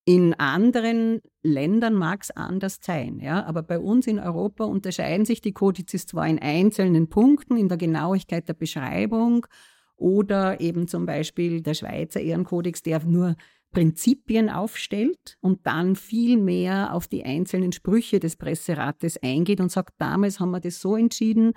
In 0.05 0.33
anderen 0.33 1.21
Ländern 1.43 1.93
mag 1.93 2.23
es 2.23 2.31
anders 2.31 2.79
sein, 2.81 3.19
ja, 3.21 3.45
aber 3.45 3.63
bei 3.63 3.79
uns 3.79 4.05
in 4.05 4.19
Europa 4.19 4.65
unterscheiden 4.65 5.25
sich 5.25 5.39
die 5.39 5.53
Kodizes 5.53 6.05
zwar 6.05 6.27
in 6.27 6.39
einzelnen 6.39 7.07
Punkten, 7.07 7.55
in 7.55 7.69
der 7.69 7.77
Genauigkeit 7.77 8.47
der 8.49 8.53
Beschreibung 8.53 9.47
Oder 9.95 10.59
eben 10.59 10.87
zum 10.89 11.05
Beispiel 11.05 11.61
der 11.61 11.75
Schweizer 11.75 12.19
Ehrenkodex, 12.19 12.81
der 12.81 13.05
nur 13.05 13.35
Prinzipien 13.73 14.49
aufstellt 14.49 15.37
und 15.41 15.65
dann 15.67 15.95
viel 15.95 16.37
mehr 16.37 16.93
auf 16.93 17.07
die 17.07 17.25
einzelnen 17.25 17.71
Sprüche 17.71 18.19
des 18.19 18.37
Presserates 18.37 19.17
eingeht 19.21 19.59
und 19.59 19.71
sagt, 19.71 19.95
damals 19.97 20.39
haben 20.39 20.51
wir 20.51 20.61
das 20.61 20.79
so 20.79 20.95
entschieden, 20.95 21.53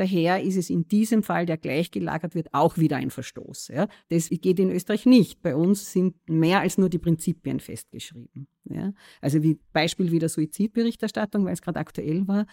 Daher 0.00 0.42
ist 0.42 0.56
es 0.56 0.70
in 0.70 0.88
diesem 0.88 1.22
Fall, 1.22 1.44
der 1.44 1.58
gleichgelagert 1.58 2.34
wird, 2.34 2.54
auch 2.54 2.78
wieder 2.78 2.96
ein 2.96 3.10
Verstoß. 3.10 3.68
Ja. 3.68 3.86
Das 4.08 4.30
geht 4.30 4.58
in 4.58 4.70
Österreich 4.70 5.04
nicht. 5.04 5.42
Bei 5.42 5.54
uns 5.54 5.92
sind 5.92 6.16
mehr 6.26 6.60
als 6.60 6.78
nur 6.78 6.88
die 6.88 6.98
Prinzipien 6.98 7.60
festgeschrieben. 7.60 8.48
Ja. 8.64 8.94
Also 9.20 9.42
wie 9.42 9.58
Beispiel 9.74 10.10
wieder 10.10 10.30
Suizidberichterstattung, 10.30 11.44
weil 11.44 11.52
es 11.52 11.60
gerade 11.60 11.78
aktuell 11.78 12.26
war. 12.26 12.46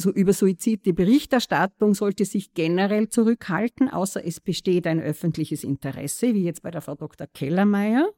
So 0.00 0.10
über 0.10 0.32
Suizid, 0.32 0.86
die 0.86 0.92
Berichterstattung 0.92 1.94
sollte 1.94 2.24
sich 2.24 2.54
generell 2.54 3.08
zurückhalten, 3.08 3.88
außer 3.88 4.24
es 4.24 4.40
besteht 4.40 4.86
ein 4.86 5.00
öffentliches 5.00 5.62
Interesse, 5.62 6.34
wie 6.34 6.44
jetzt 6.44 6.62
bei 6.62 6.70
der 6.70 6.80
Frau 6.80 6.94
Dr. 6.94 7.26
Kellermeier. 7.26 8.10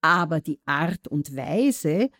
Aber 0.00 0.40
die 0.40 0.60
Art 0.64 1.08
und 1.08 1.36
Weise, 1.36 2.10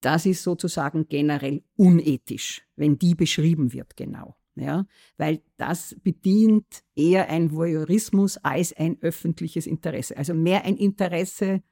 das 0.00 0.26
ist 0.26 0.42
sozusagen 0.42 1.08
generell 1.08 1.62
unethisch, 1.76 2.66
wenn 2.76 2.98
die 2.98 3.14
beschrieben 3.14 3.72
wird 3.72 3.96
genau 3.96 4.36
ja, 4.56 4.86
weil 5.18 5.42
das 5.58 5.96
bedient 6.02 6.82
eher 6.94 7.28
ein 7.28 7.52
Voyeurismus 7.52 8.38
als 8.38 8.72
ein 8.72 8.96
öffentliches 9.02 9.66
Interesse. 9.66 10.16
Also 10.16 10.34
mehr 10.34 10.64
ein 10.64 10.76
Interesse 10.76 11.62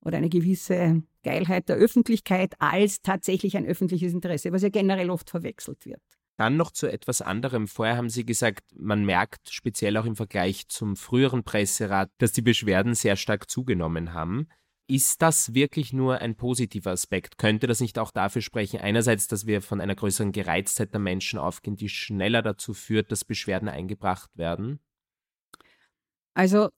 oder 0.00 0.18
eine 0.18 0.28
gewisse 0.28 1.02
Geilheit 1.22 1.68
der 1.68 1.76
Öffentlichkeit 1.76 2.54
als 2.58 3.02
tatsächlich 3.02 3.56
ein 3.56 3.66
öffentliches 3.66 4.12
Interesse, 4.12 4.52
was 4.52 4.62
ja 4.62 4.68
generell 4.68 5.10
oft 5.10 5.30
verwechselt 5.30 5.84
wird. 5.84 6.02
Dann 6.42 6.56
noch 6.56 6.72
zu 6.72 6.90
etwas 6.90 7.22
anderem. 7.22 7.68
Vorher 7.68 7.96
haben 7.96 8.08
Sie 8.08 8.26
gesagt, 8.26 8.64
man 8.74 9.04
merkt 9.04 9.48
speziell 9.50 9.96
auch 9.96 10.06
im 10.06 10.16
Vergleich 10.16 10.66
zum 10.66 10.96
früheren 10.96 11.44
Presserat, 11.44 12.10
dass 12.18 12.32
die 12.32 12.42
Beschwerden 12.42 12.96
sehr 12.96 13.14
stark 13.14 13.48
zugenommen 13.48 14.12
haben. 14.12 14.48
Ist 14.88 15.22
das 15.22 15.54
wirklich 15.54 15.92
nur 15.92 16.18
ein 16.18 16.34
positiver 16.34 16.90
Aspekt? 16.90 17.38
Könnte 17.38 17.68
das 17.68 17.78
nicht 17.78 17.96
auch 17.96 18.10
dafür 18.10 18.42
sprechen, 18.42 18.80
einerseits, 18.80 19.28
dass 19.28 19.46
wir 19.46 19.62
von 19.62 19.80
einer 19.80 19.94
größeren 19.94 20.32
Gereiztheit 20.32 20.92
der 20.92 20.98
Menschen 20.98 21.38
aufgehen, 21.38 21.76
die 21.76 21.88
schneller 21.88 22.42
dazu 22.42 22.74
führt, 22.74 23.12
dass 23.12 23.24
Beschwerden 23.24 23.68
eingebracht 23.68 24.36
werden? 24.36 24.80
Also 26.34 26.70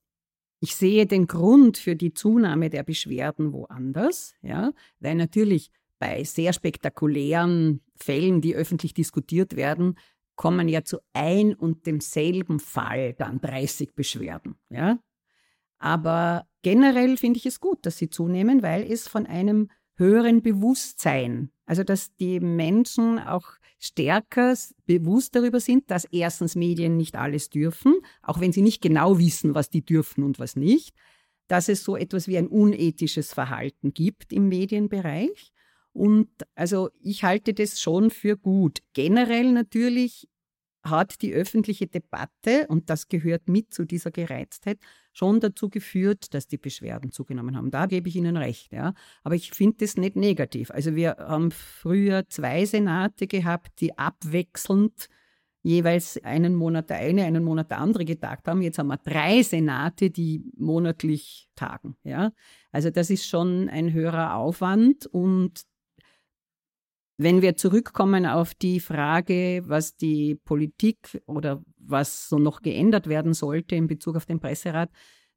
ich 0.61 0.77
sehe 0.77 1.07
den 1.07 1.27
Grund 1.27 1.79
für 1.79 1.97
die 1.97 2.13
Zunahme 2.13 2.69
der 2.69 2.83
Beschwerden 2.83 3.55
woanders, 3.55 4.35
ja, 4.43 4.73
weil 5.01 5.15
natürlich 5.15 5.71
bei 5.99 6.23
sehr 6.23 6.53
spektakulären 6.53 7.81
Fällen, 7.97 8.41
die 8.41 8.55
öffentlich 8.55 8.95
diskutiert 8.95 9.57
werden, 9.57 9.97
kommen 10.37 10.69
ja 10.69 10.85
zu 10.85 10.99
ein 11.13 11.55
und 11.55 11.87
demselben 11.87 12.59
Fall 12.59 13.15
dann 13.15 13.41
30 13.41 13.95
Beschwerden, 13.95 14.57
ja. 14.71 14.99
Aber 15.79 16.47
generell 16.63 17.17
finde 17.17 17.39
ich 17.39 17.47
es 17.47 17.61
gut, 17.61 17.85
dass 17.85 17.99
sie 17.99 18.09
zunehmen, 18.09 18.63
weil 18.63 18.91
es 18.91 19.07
von 19.07 19.27
einem 19.27 19.69
höheren 19.97 20.43
Bewusstsein, 20.43 21.51
also 21.67 21.85
dass 21.85 22.15
die 22.17 22.41
Menschen 22.41 23.19
auch 23.19 23.45
stärker 23.79 24.55
bewusst 24.87 25.37
darüber 25.37 25.61
sind, 25.61 25.91
dass 25.91 26.07
erstens 26.07 26.57
Medien 26.57 26.97
nicht 26.97 27.17
alles 27.17 27.51
dürfen, 27.51 27.95
auch 28.23 28.41
wenn 28.41 28.53
sie 28.53 28.63
nicht 28.63 28.81
genau 28.83 29.19
wissen, 29.19 29.55
was 29.55 29.69
die 29.69 29.85
dürfen 29.85 30.25
und 30.25 30.39
was 30.39 30.57
nicht, 30.57 30.95
dass 31.49 31.69
es 31.69 31.85
so 31.85 31.97
etwas 31.97 32.27
wie 32.27 32.39
ein 32.39 32.49
unethisches 32.49 33.33
Verhalten 33.33 33.93
gibt 33.93 34.33
im 34.33 34.49
Medienbereich. 34.49 35.53
Und 35.95 36.29
also 36.55 36.91
ich 37.01 37.25
halte 37.25 37.55
das 37.55 37.81
schon 37.81 38.11
für 38.11 38.37
gut. 38.37 38.81
Generell 38.93 39.53
natürlich 39.53 40.29
hat 40.83 41.23
die 41.23 41.33
öffentliche 41.33 41.87
Debatte, 41.87 42.67
und 42.69 42.91
das 42.91 43.09
gehört 43.09 43.49
mit 43.49 43.73
zu 43.73 43.85
dieser 43.87 44.11
Gereiztheit, 44.11 44.79
schon 45.13 45.41
dazu 45.41 45.71
geführt, 45.71 46.35
dass 46.35 46.47
die 46.47 46.59
Beschwerden 46.59 47.11
zugenommen 47.11 47.57
haben. 47.57 47.71
Da 47.71 47.87
gebe 47.87 48.09
ich 48.09 48.17
Ihnen 48.17 48.37
recht. 48.37 48.73
Ja. 48.73 48.93
Aber 49.23 49.35
ich 49.35 49.53
finde 49.53 49.79
das 49.79 49.97
nicht 49.97 50.17
negativ. 50.17 50.71
Also 50.71 50.95
wir 50.95 51.17
haben 51.19 51.53
früher 51.53 52.29
zwei 52.29 52.67
Senate 52.67 53.27
gehabt, 53.27 53.81
die 53.81 53.97
abwechselnd 53.97 55.09
jeweils 55.63 56.23
einen 56.23 56.55
Monat 56.55 56.91
der 56.91 56.99
eine, 56.99 57.25
einen 57.25 57.43
Monat 57.43 57.71
der 57.71 57.79
andere 57.79 58.05
getagt 58.05 58.47
haben. 58.47 58.61
Jetzt 58.61 58.79
haben 58.79 58.89
wir 58.89 58.99
drei 58.99 59.43
Senate, 59.43 60.11
die 60.11 60.45
monatlich 60.59 61.49
tagen. 61.55 61.97
Ja. 62.05 62.33
Also 62.71 62.91
das 62.91 63.09
ist 63.09 63.27
schon 63.27 63.71
ein 63.71 63.93
höherer 63.93 64.35
Aufwand 64.35 65.07
und 65.07 65.63
wenn 67.17 67.43
wir 67.43 67.57
zurückkommen 67.57 68.27
auf 68.27 68.55
die 68.55 68.81
Frage, 68.81 69.63
was 69.67 69.97
die 69.97 70.35
Politik 70.35 71.23
oder 71.27 71.63
was 71.79 72.29
so 72.29 72.39
noch 72.39 72.61
geändert 72.63 73.07
werden 73.07 73.35
sollte 73.35 73.77
in 73.77 73.87
Bezug 73.87 74.17
auf 74.17 74.27
den 74.27 74.41
Presserat, 74.41 74.91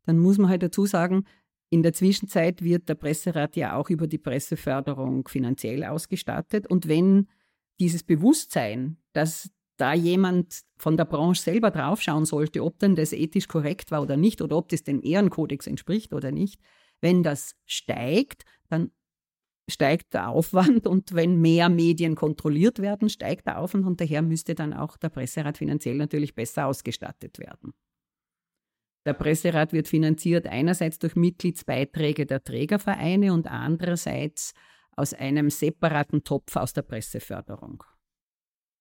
dann 0.05 0.17
muss 0.17 0.37
man 0.37 0.49
halt 0.49 0.63
dazu 0.63 0.85
sagen, 0.85 1.25
in 1.69 1.83
der 1.83 1.93
Zwischenzeit 1.93 2.63
wird 2.63 2.87
der 2.87 2.95
Presserat 2.95 3.55
ja 3.55 3.75
auch 3.75 3.89
über 3.89 4.07
die 4.07 4.17
Presseförderung 4.17 5.27
finanziell 5.27 5.83
ausgestattet. 5.83 6.65
Und 6.67 6.87
wenn 6.87 7.27
dieses 7.79 8.03
Bewusstsein, 8.03 8.97
dass 9.13 9.49
da 9.75 9.93
jemand 9.93 10.61
von 10.77 10.97
der 10.97 11.05
Branche 11.05 11.41
selber 11.41 11.69
draufschauen 11.69 12.25
sollte, 12.25 12.63
ob 12.63 12.79
denn 12.79 12.95
das 12.95 13.13
ethisch 13.13 13.47
korrekt 13.47 13.91
war 13.91 14.01
oder 14.01 14.17
nicht, 14.17 14.41
oder 14.41 14.57
ob 14.57 14.69
das 14.69 14.83
dem 14.83 15.01
Ehrenkodex 15.03 15.67
entspricht 15.67 16.13
oder 16.13 16.31
nicht, 16.31 16.59
wenn 17.01 17.21
das 17.21 17.53
steigt, 17.65 18.43
dann 18.69 18.91
steigt 19.69 20.13
der 20.13 20.29
Aufwand 20.29 20.87
und 20.87 21.13
wenn 21.13 21.41
mehr 21.41 21.69
Medien 21.69 22.15
kontrolliert 22.15 22.79
werden, 22.79 23.09
steigt 23.09 23.47
der 23.47 23.59
Aufwand 23.59 23.85
und 23.85 23.99
daher 23.99 24.21
müsste 24.21 24.55
dann 24.55 24.73
auch 24.73 24.97
der 24.97 25.09
Presserat 25.09 25.57
finanziell 25.57 25.95
natürlich 25.97 26.35
besser 26.35 26.67
ausgestattet 26.67 27.39
werden. 27.39 27.73
Der 29.05 29.13
Presserat 29.13 29.71
wird 29.71 29.87
finanziert 29.87 30.47
einerseits 30.47 30.99
durch 30.99 31.15
Mitgliedsbeiträge 31.15 32.25
der 32.25 32.43
Trägervereine 32.43 33.31
und 33.33 33.47
andererseits 33.47 34.53
aus 34.97 35.13
einem 35.13 35.49
separaten 35.49 36.23
Topf 36.23 36.55
aus 36.55 36.73
der 36.73 36.81
Presseförderung. 36.81 37.83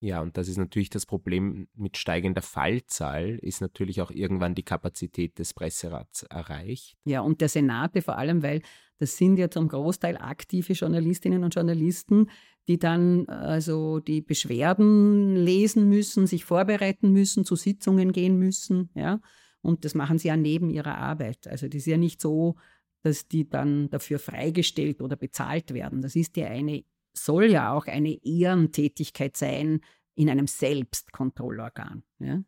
Ja, 0.01 0.21
und 0.21 0.37
das 0.37 0.49
ist 0.49 0.59
natürlich 0.59 0.91
das 0.91 1.07
Problem 1.07 1.69
mit 1.75 1.97
steigender 1.97 2.43
Fallzahl, 2.43 3.39
ist 3.41 3.61
natürlich 3.61 4.03
auch 4.03 4.11
irgendwann 4.11 4.55
die 4.55 4.63
Kapazität 4.63 5.39
des 5.39 5.55
Presserats 5.55 6.25
erreicht. 6.25 6.97
Ja, 7.05 7.23
und 7.23 7.41
der 7.41 7.49
Senate 7.49 8.03
vor 8.03 8.19
allem, 8.19 8.43
weil 8.43 8.61
das 8.99 9.17
sind 9.17 9.39
ja 9.39 9.51
zum 9.51 9.69
Großteil 9.69 10.17
aktive 10.19 10.75
Journalistinnen 10.75 11.45
und 11.45 11.55
Journalisten, 11.55 12.31
die 12.69 12.79
dann 12.79 13.27
also 13.29 14.01
die 14.01 14.21
Beschwerden 14.21 15.37
lesen 15.37 15.89
müssen, 15.89 16.27
sich 16.27 16.45
vorbereiten 16.45 17.13
müssen, 17.13 17.45
zu 17.45 17.57
Sitzungen 17.57 18.13
gehen 18.13 18.39
müssen, 18.39 18.91
ja. 18.95 19.21
Und 19.63 19.85
das 19.85 19.95
machen 19.95 20.19
sie 20.19 20.29
ja 20.29 20.37
neben 20.37 20.71
ihrer 20.71 20.97
Arbeit. 20.97 21.49
Also 21.49 21.67
das 21.67 21.79
ist 21.79 21.87
ja 21.87 21.97
nicht 21.97 22.21
so, 22.21 22.55
dass 23.03 23.27
die 23.27 23.49
dann 23.49 23.91
dafür 23.91 24.19
freigestellt 24.19 25.01
oder 25.01 25.17
bezahlt 25.17 25.75
werden. 25.75 26.03
Das 26.03 26.15
ist 26.15 26.37
ja 26.37 26.47
eine 26.47 26.85
soll 27.19 27.47
ja 27.47 27.73
auch 27.73 27.87
eine 27.87 28.19
Ehrentätigkeit 28.25 29.37
sein 29.37 29.81
in 30.15 30.31
einem 30.31 30.47
Selbstkontrollorgan. 30.47 32.03
Ja? 32.19 32.43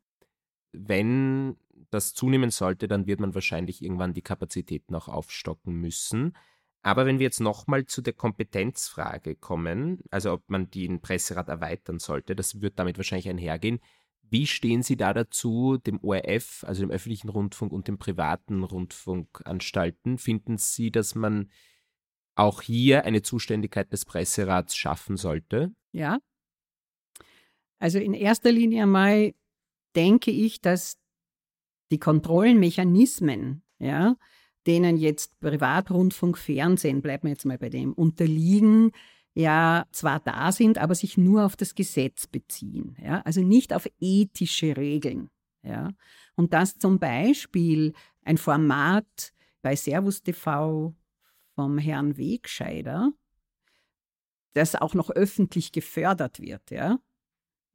Wenn 0.72 1.56
das 1.90 2.14
zunehmen 2.14 2.50
sollte, 2.50 2.88
dann 2.88 3.06
wird 3.06 3.20
man 3.20 3.34
wahrscheinlich 3.34 3.82
irgendwann 3.82 4.14
die 4.14 4.22
Kapazitäten 4.22 4.94
auch 4.94 5.08
aufstocken 5.08 5.74
müssen. 5.74 6.34
Aber 6.82 7.06
wenn 7.06 7.18
wir 7.18 7.24
jetzt 7.24 7.40
nochmal 7.40 7.86
zu 7.86 8.02
der 8.02 8.12
Kompetenzfrage 8.12 9.34
kommen, 9.34 10.00
also 10.10 10.32
ob 10.32 10.48
man 10.48 10.70
den 10.70 11.00
Presserat 11.00 11.48
erweitern 11.48 11.98
sollte, 11.98 12.36
das 12.36 12.60
wird 12.60 12.78
damit 12.78 12.96
wahrscheinlich 12.98 13.28
einhergehen. 13.28 13.80
Wie 14.30 14.46
stehen 14.46 14.82
Sie 14.82 14.96
da 14.96 15.14
dazu, 15.14 15.78
dem 15.78 15.98
ORF, 16.02 16.64
also 16.66 16.82
dem 16.82 16.90
öffentlichen 16.90 17.30
Rundfunk 17.30 17.72
und 17.72 17.88
dem 17.88 17.98
privaten 17.98 18.62
Rundfunkanstalten? 18.62 20.18
Finden 20.18 20.58
Sie, 20.58 20.90
dass 20.90 21.14
man 21.14 21.50
auch 22.38 22.62
hier 22.62 23.04
eine 23.04 23.22
Zuständigkeit 23.22 23.92
des 23.92 24.04
Presserats 24.04 24.76
schaffen 24.76 25.16
sollte? 25.16 25.72
Ja. 25.92 26.18
Also 27.78 27.98
in 27.98 28.14
erster 28.14 28.52
Linie 28.52 28.82
einmal 28.82 29.34
denke 29.94 30.30
ich, 30.30 30.60
dass 30.60 30.98
die 31.90 31.98
Kontrollenmechanismen, 31.98 33.62
ja, 33.78 34.16
denen 34.66 34.96
jetzt 34.96 35.38
Privatrundfunk, 35.40 36.36
Fernsehen, 36.36 37.00
bleiben 37.00 37.24
wir 37.24 37.30
jetzt 37.30 37.46
mal 37.46 37.58
bei 37.58 37.70
dem, 37.70 37.92
unterliegen, 37.92 38.92
ja 39.34 39.86
zwar 39.92 40.20
da 40.20 40.52
sind, 40.52 40.78
aber 40.78 40.94
sich 40.94 41.16
nur 41.16 41.44
auf 41.44 41.56
das 41.56 41.74
Gesetz 41.74 42.26
beziehen, 42.26 42.96
ja, 43.02 43.22
also 43.22 43.40
nicht 43.40 43.72
auf 43.72 43.88
ethische 44.00 44.76
Regeln, 44.76 45.30
ja. 45.62 45.90
Und 46.36 46.52
dass 46.52 46.78
zum 46.78 46.98
Beispiel 46.98 47.94
ein 48.22 48.38
Format 48.38 49.32
bei 49.62 49.74
Servus 49.74 50.22
TV 50.22 50.94
vom 51.58 51.76
Herrn 51.76 52.16
Wegscheider, 52.16 53.10
das 54.52 54.76
auch 54.76 54.94
noch 54.94 55.10
öffentlich 55.10 55.72
gefördert 55.72 56.38
wird, 56.38 56.70
ja, 56.70 57.00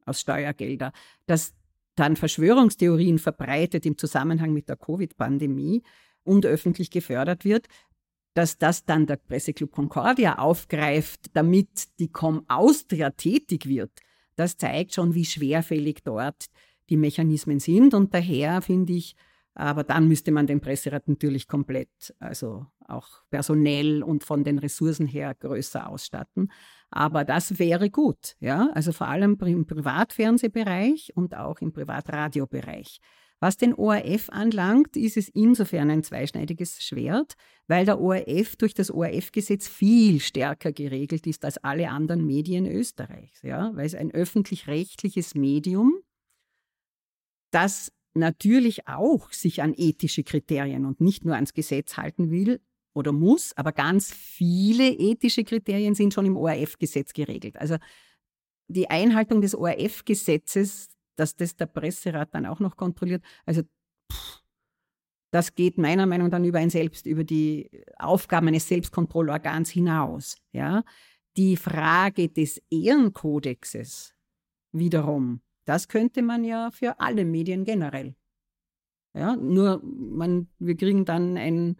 aus 0.06 0.22
Steuergelder, 0.22 0.90
dass 1.26 1.52
dann 1.94 2.16
Verschwörungstheorien 2.16 3.18
verbreitet 3.18 3.84
im 3.84 3.98
Zusammenhang 3.98 4.54
mit 4.54 4.70
der 4.70 4.76
Covid-Pandemie 4.76 5.82
und 6.22 6.46
öffentlich 6.46 6.90
gefördert 6.90 7.44
wird, 7.44 7.66
dass 8.32 8.56
das 8.56 8.86
dann 8.86 9.06
der 9.06 9.16
Presseclub 9.16 9.70
Concordia 9.70 10.38
aufgreift, 10.38 11.26
damit 11.34 11.98
die 11.98 12.08
Com 12.08 12.46
Austria 12.48 13.10
tätig 13.10 13.66
wird, 13.66 13.92
das 14.34 14.56
zeigt 14.56 14.94
schon, 14.94 15.14
wie 15.14 15.26
schwerfällig 15.26 16.04
dort 16.04 16.46
die 16.88 16.96
Mechanismen 16.96 17.60
sind. 17.60 17.92
Und 17.92 18.14
daher 18.14 18.62
finde 18.62 18.94
ich, 18.94 19.14
aber 19.54 19.84
dann 19.84 20.08
müsste 20.08 20.32
man 20.32 20.46
den 20.46 20.60
Presserat 20.60 21.08
natürlich 21.08 21.46
komplett, 21.46 22.14
also 22.18 22.66
auch 22.86 23.22
personell 23.30 24.02
und 24.02 24.24
von 24.24 24.42
den 24.44 24.58
Ressourcen 24.58 25.06
her 25.06 25.34
größer 25.34 25.88
ausstatten. 25.88 26.50
Aber 26.90 27.24
das 27.24 27.58
wäre 27.58 27.90
gut, 27.90 28.36
ja. 28.40 28.70
Also 28.74 28.92
vor 28.92 29.08
allem 29.08 29.38
im 29.40 29.66
Privatfernsehbereich 29.66 31.12
und 31.14 31.36
auch 31.36 31.60
im 31.60 31.72
Privatradiobereich. 31.72 32.98
Was 33.40 33.56
den 33.56 33.74
ORF 33.74 34.30
anlangt, 34.30 34.96
ist 34.96 35.16
es 35.16 35.28
insofern 35.28 35.90
ein 35.90 36.02
zweischneidiges 36.02 36.82
Schwert, 36.82 37.34
weil 37.66 37.84
der 37.84 38.00
ORF 38.00 38.56
durch 38.56 38.74
das 38.74 38.90
ORF-Gesetz 38.90 39.68
viel 39.68 40.20
stärker 40.20 40.72
geregelt 40.72 41.26
ist 41.26 41.44
als 41.44 41.58
alle 41.58 41.90
anderen 41.90 42.24
Medien 42.24 42.66
Österreichs, 42.66 43.42
ja, 43.42 43.70
weil 43.74 43.86
es 43.86 43.94
ein 43.94 44.12
öffentlich-rechtliches 44.12 45.34
Medium, 45.34 45.92
das 47.50 47.92
natürlich 48.14 48.86
auch 48.88 49.32
sich 49.32 49.62
an 49.62 49.74
ethische 49.76 50.24
Kriterien 50.24 50.86
und 50.86 51.00
nicht 51.00 51.24
nur 51.24 51.34
ans 51.34 51.54
Gesetz 51.54 51.96
halten 51.96 52.30
will 52.30 52.60
oder 52.94 53.12
muss, 53.12 53.52
aber 53.56 53.72
ganz 53.72 54.12
viele 54.12 54.88
ethische 54.88 55.44
Kriterien 55.44 55.94
sind 55.94 56.14
schon 56.14 56.26
im 56.26 56.36
ORF-Gesetz 56.36 57.12
geregelt. 57.12 57.56
Also 57.56 57.76
die 58.68 58.88
Einhaltung 58.88 59.40
des 59.40 59.54
ORF-Gesetzes, 59.54 60.88
dass 61.16 61.36
das 61.36 61.56
der 61.56 61.66
Presserat 61.66 62.34
dann 62.34 62.46
auch 62.46 62.60
noch 62.60 62.76
kontrolliert, 62.76 63.22
also 63.44 63.62
pff, 64.12 64.42
das 65.34 65.56
geht 65.56 65.78
meiner 65.78 66.06
Meinung 66.06 66.28
nach 66.28 66.40
über 66.40 66.60
ein 66.60 66.70
Selbst, 66.70 67.06
über 67.06 67.24
die 67.24 67.68
Aufgaben 67.98 68.46
eines 68.46 68.68
Selbstkontrollorgans 68.68 69.68
hinaus. 69.68 70.36
Ja? 70.52 70.84
Die 71.36 71.56
Frage 71.56 72.28
des 72.28 72.62
Ehrenkodexes 72.70 74.14
wiederum, 74.70 75.40
das 75.64 75.88
könnte 75.88 76.22
man 76.22 76.44
ja 76.44 76.70
für 76.70 77.00
alle 77.00 77.24
Medien 77.24 77.64
generell. 77.64 78.14
Ja, 79.14 79.36
nur 79.36 79.80
man, 79.84 80.48
wir 80.58 80.76
kriegen 80.76 81.04
dann 81.04 81.36
ein, 81.36 81.76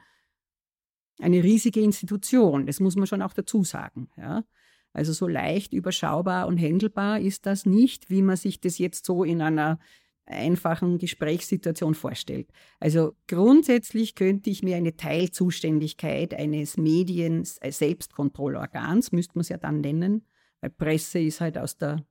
eine 1.19 1.43
riesige 1.43 1.81
Institution. 1.81 2.67
Das 2.67 2.81
muss 2.81 2.97
man 2.97 3.07
schon 3.07 3.23
auch 3.23 3.33
dazu 3.33 3.65
sagen. 3.65 4.09
Ja. 4.17 4.45
Also 4.93 5.13
so 5.13 5.27
leicht 5.27 5.73
überschaubar 5.73 6.47
und 6.47 6.57
händelbar 6.57 7.21
ist 7.21 7.47
das 7.47 7.67
nicht, 7.67 8.11
wie 8.11 8.23
man 8.23 8.37
sich 8.37 8.61
das 8.61 8.79
jetzt 8.79 9.05
so 9.05 9.25
in 9.25 9.43
einer 9.43 9.81
einfachen 10.27 10.99
Gesprächssituation 10.99 11.95
vorstellt. 11.95 12.51
Also 12.81 13.17
grundsätzlich 13.27 14.15
könnte 14.15 14.51
ich 14.51 14.63
mir 14.63 14.77
eine 14.77 14.97
Teilzuständigkeit 14.97 16.33
eines 16.33 16.77
Medien-Selbstkontrollorgans, 16.77 19.13
müsste 19.13 19.33
man 19.35 19.43
es 19.43 19.51
ja 19.51 19.59
dann 19.59 19.81
nennen, 19.81 20.25
weil 20.61 20.71
Presse 20.71 21.19
ist 21.19 21.41
halt 21.41 21.59
aus 21.59 21.77
der 21.77 22.07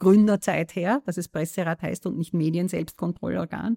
Gründerzeit 0.00 0.74
her, 0.74 1.02
dass 1.06 1.16
es 1.16 1.28
Presserat 1.28 1.82
heißt 1.82 2.06
und 2.06 2.18
nicht 2.18 2.34
Medienselbstkontrollorgan. 2.34 3.76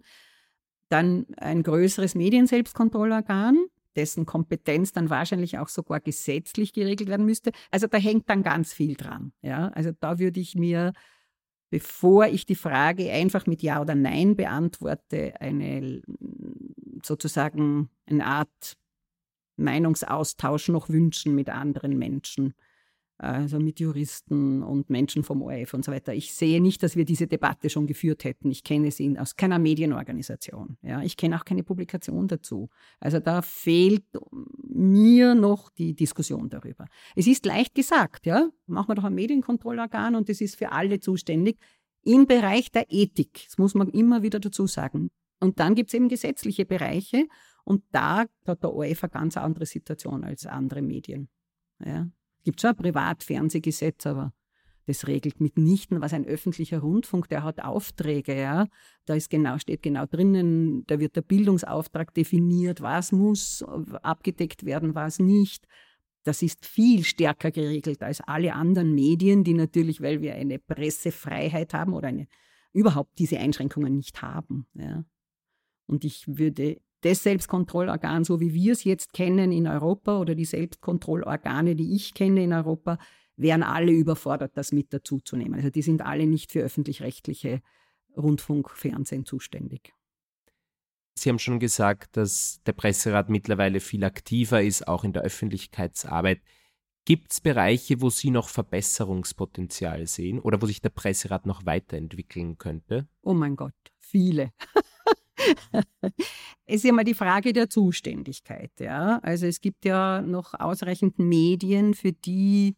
Dann 0.89 1.27
ein 1.37 1.61
größeres 1.61 2.15
Medienselbstkontrollorgan, 2.15 3.57
dessen 3.95 4.25
Kompetenz 4.25 4.91
dann 4.91 5.11
wahrscheinlich 5.11 5.59
auch 5.59 5.67
sogar 5.67 5.99
gesetzlich 5.99 6.73
geregelt 6.73 7.09
werden 7.09 7.25
müsste. 7.27 7.51
Also 7.69 7.85
da 7.85 7.97
hängt 7.97 8.27
dann 8.29 8.41
ganz 8.41 8.73
viel 8.73 8.95
dran. 8.95 9.33
Ja? 9.41 9.67
Also 9.69 9.91
da 9.99 10.17
würde 10.17 10.39
ich 10.39 10.55
mir, 10.55 10.93
bevor 11.69 12.27
ich 12.27 12.47
die 12.47 12.55
Frage 12.55 13.11
einfach 13.11 13.45
mit 13.45 13.61
Ja 13.61 13.81
oder 13.81 13.93
Nein 13.93 14.35
beantworte, 14.35 15.39
eine 15.39 16.01
sozusagen 17.03 17.89
eine 18.07 18.25
Art 18.25 18.77
Meinungsaustausch 19.57 20.69
noch 20.69 20.89
wünschen 20.89 21.35
mit 21.35 21.49
anderen 21.49 21.97
Menschen 21.97 22.55
also 23.17 23.59
mit 23.59 23.79
Juristen 23.79 24.63
und 24.63 24.89
Menschen 24.89 25.23
vom 25.23 25.41
ORF 25.41 25.73
und 25.73 25.85
so 25.85 25.91
weiter. 25.91 26.13
Ich 26.13 26.33
sehe 26.33 26.59
nicht, 26.61 26.81
dass 26.83 26.95
wir 26.95 27.05
diese 27.05 27.27
Debatte 27.27 27.69
schon 27.69 27.87
geführt 27.87 28.23
hätten. 28.23 28.49
Ich 28.51 28.63
kenne 28.63 28.91
sie 28.91 29.17
aus 29.17 29.35
keiner 29.35 29.59
Medienorganisation. 29.59 30.77
Ja, 30.81 31.01
ich 31.01 31.15
kenne 31.15 31.37
auch 31.37 31.45
keine 31.45 31.63
Publikation 31.63 32.27
dazu. 32.27 32.69
Also 32.99 33.19
da 33.19 33.41
fehlt 33.41 34.05
mir 34.67 35.35
noch 35.35 35.69
die 35.69 35.93
Diskussion 35.93 36.49
darüber. 36.49 36.87
Es 37.15 37.27
ist 37.27 37.45
leicht 37.45 37.75
gesagt, 37.75 38.25
ja, 38.25 38.49
machen 38.65 38.89
wir 38.89 38.95
doch 38.95 39.05
ein 39.05 39.15
Medienkontrollorgan 39.15 40.15
und 40.15 40.27
das 40.27 40.41
ist 40.41 40.57
für 40.57 40.71
alle 40.71 40.99
zuständig 40.99 41.57
im 42.03 42.25
Bereich 42.25 42.71
der 42.71 42.85
Ethik. 42.89 43.45
Das 43.45 43.57
muss 43.57 43.75
man 43.75 43.89
immer 43.89 44.23
wieder 44.23 44.39
dazu 44.39 44.67
sagen. 44.67 45.09
Und 45.39 45.59
dann 45.59 45.75
gibt 45.75 45.89
es 45.89 45.93
eben 45.93 46.09
gesetzliche 46.09 46.65
Bereiche 46.65 47.27
und 47.63 47.83
da 47.91 48.25
hat 48.45 48.63
der 48.63 48.73
ORF 48.73 49.03
eine 49.03 49.11
ganz 49.11 49.37
andere 49.37 49.65
Situation 49.65 50.23
als 50.23 50.45
andere 50.45 50.81
Medien. 50.81 51.29
Ja 51.79 52.07
gibt 52.43 52.61
schon 52.61 52.71
ein 52.71 52.77
Privatfernsehgesetz, 52.77 54.05
aber 54.05 54.33
das 54.85 55.07
regelt 55.07 55.39
mitnichten, 55.39 56.01
was 56.01 56.13
ein 56.13 56.25
öffentlicher 56.25 56.79
Rundfunk, 56.79 57.29
der 57.29 57.43
hat 57.43 57.63
Aufträge, 57.63 58.37
ja. 58.37 58.67
Da 59.05 59.15
ist 59.15 59.29
genau, 59.29 59.57
steht 59.57 59.81
genau 59.81 60.05
drinnen, 60.05 60.85
da 60.87 60.99
wird 60.99 61.15
der 61.15 61.21
Bildungsauftrag 61.21 62.13
definiert, 62.13 62.81
was 62.81 63.11
muss 63.11 63.63
abgedeckt 63.63 64.65
werden, 64.65 64.93
was 64.93 65.19
nicht. 65.19 65.65
Das 66.23 66.41
ist 66.41 66.65
viel 66.65 67.03
stärker 67.03 67.51
geregelt 67.51 68.01
als 68.01 68.21
alle 68.21 68.53
anderen 68.53 68.93
Medien, 68.93 69.43
die 69.43 69.53
natürlich, 69.53 70.01
weil 70.01 70.21
wir 70.21 70.35
eine 70.35 70.59
Pressefreiheit 70.59 71.73
haben 71.73 71.93
oder 71.93 72.09
eine, 72.09 72.27
überhaupt 72.73 73.19
diese 73.19 73.39
Einschränkungen 73.39 73.95
nicht 73.95 74.21
haben. 74.21 74.65
Ja. 74.73 75.05
Und 75.85 76.05
ich 76.05 76.25
würde 76.27 76.77
das 77.03 77.23
Selbstkontrollorgan, 77.23 78.23
so 78.23 78.39
wie 78.39 78.53
wir 78.53 78.73
es 78.73 78.83
jetzt 78.83 79.13
kennen 79.13 79.51
in 79.51 79.67
Europa 79.67 80.19
oder 80.19 80.35
die 80.35 80.45
Selbstkontrollorgane, 80.45 81.75
die 81.75 81.95
ich 81.95 82.13
kenne 82.13 82.43
in 82.43 82.53
Europa, 82.53 82.97
wären 83.35 83.63
alle 83.63 83.91
überfordert, 83.91 84.51
das 84.55 84.71
mit 84.71 84.93
dazuzunehmen. 84.93 85.55
Also 85.55 85.69
die 85.69 85.81
sind 85.81 86.01
alle 86.01 86.27
nicht 86.27 86.51
für 86.51 86.61
öffentlich-rechtliche 86.61 87.61
Rundfunk, 88.15 88.69
Fernsehen 88.69 89.25
zuständig. 89.25 89.93
Sie 91.15 91.29
haben 91.29 91.39
schon 91.39 91.59
gesagt, 91.59 92.17
dass 92.17 92.61
der 92.65 92.73
Presserat 92.73 93.29
mittlerweile 93.29 93.79
viel 93.79 94.03
aktiver 94.03 94.61
ist, 94.61 94.87
auch 94.87 95.03
in 95.03 95.13
der 95.13 95.23
Öffentlichkeitsarbeit. 95.23 96.41
Gibt 97.05 97.33
es 97.33 97.41
Bereiche, 97.41 98.01
wo 98.01 98.09
Sie 98.09 98.31
noch 98.31 98.47
Verbesserungspotenzial 98.47 100.07
sehen 100.07 100.39
oder 100.39 100.61
wo 100.61 100.65
sich 100.65 100.81
der 100.81 100.89
Presserat 100.89 101.45
noch 101.45 101.65
weiterentwickeln 101.65 102.57
könnte? 102.57 103.07
Oh 103.21 103.33
mein 103.33 103.55
Gott, 103.55 103.75
viele. 103.99 104.53
es 105.71 106.13
ist 106.65 106.83
ja 106.85 106.93
mal 106.93 107.03
die 107.03 107.13
Frage 107.13 107.53
der 107.53 107.69
Zuständigkeit. 107.69 108.71
Ja? 108.79 109.19
Also 109.23 109.45
es 109.45 109.61
gibt 109.61 109.85
ja 109.85 110.21
noch 110.21 110.53
ausreichend 110.53 111.19
Medien, 111.19 111.93
für 111.93 112.11
die 112.11 112.75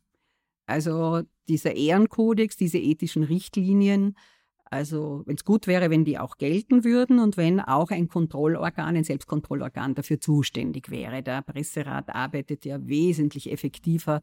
also 0.66 1.22
dieser 1.48 1.76
Ehrenkodex, 1.76 2.58
diese 2.58 2.80
ethischen 2.80 3.24
Richtlinien, 3.24 4.16
also 4.66 5.22
wenn 5.26 5.36
es 5.36 5.46
gut 5.46 5.68
wäre, 5.68 5.90
wenn 5.92 6.06
die 6.06 6.18
auch 6.18 6.38
gelten 6.38 6.84
würden 6.84 7.20
und 7.20 7.38
wenn 7.38 7.60
auch 7.60 7.92
ein 7.92 8.08
Kontrollorgan, 8.08 8.96
ein 8.96 9.04
Selbstkontrollorgan 9.04 9.94
dafür 9.94 10.20
zuständig 10.20 10.90
wäre. 10.90 11.22
Der 11.22 11.44
Presserat 11.44 12.10
arbeitet 12.10 12.66
ja 12.66 12.86
wesentlich 12.86 13.52
effektiver 13.52 14.22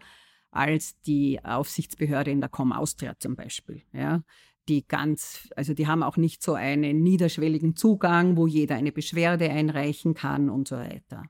als 0.50 1.00
die 1.02 1.42
Aufsichtsbehörde 1.42 2.32
in 2.32 2.40
der 2.40 2.50
Com 2.50 2.72
Austria 2.72 3.14
zum 3.18 3.36
Beispiel. 3.36 3.82
Ja 3.92 4.22
die 4.68 4.86
ganz, 4.86 5.48
also 5.56 5.74
die 5.74 5.86
haben 5.86 6.02
auch 6.02 6.16
nicht 6.16 6.42
so 6.42 6.54
einen 6.54 7.02
niederschwelligen 7.02 7.76
Zugang, 7.76 8.36
wo 8.36 8.46
jeder 8.46 8.76
eine 8.76 8.92
Beschwerde 8.92 9.50
einreichen 9.50 10.14
kann 10.14 10.50
und 10.50 10.68
so 10.68 10.76
weiter. 10.76 11.24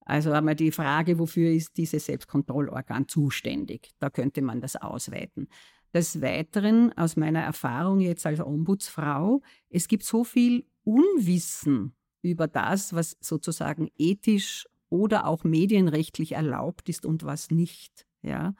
Also 0.00 0.32
einmal 0.32 0.56
die 0.56 0.72
Frage, 0.72 1.18
wofür 1.18 1.50
ist 1.50 1.76
dieses 1.76 2.06
Selbstkontrollorgan 2.06 3.06
zuständig? 3.08 3.90
Da 3.98 4.10
könnte 4.10 4.42
man 4.42 4.60
das 4.60 4.76
ausweiten. 4.76 5.48
Des 5.94 6.20
Weiteren, 6.20 6.92
aus 6.96 7.16
meiner 7.16 7.40
Erfahrung 7.40 8.00
jetzt 8.00 8.26
als 8.26 8.40
Ombudsfrau, 8.40 9.42
es 9.68 9.88
gibt 9.88 10.04
so 10.04 10.24
viel 10.24 10.66
Unwissen 10.84 11.94
über 12.22 12.48
das, 12.48 12.92
was 12.92 13.16
sozusagen 13.20 13.88
ethisch 13.96 14.66
oder 14.88 15.26
auch 15.26 15.44
medienrechtlich 15.44 16.32
erlaubt 16.32 16.88
ist 16.88 17.06
und 17.06 17.24
was 17.24 17.50
nicht. 17.50 18.06
Ja, 18.22 18.54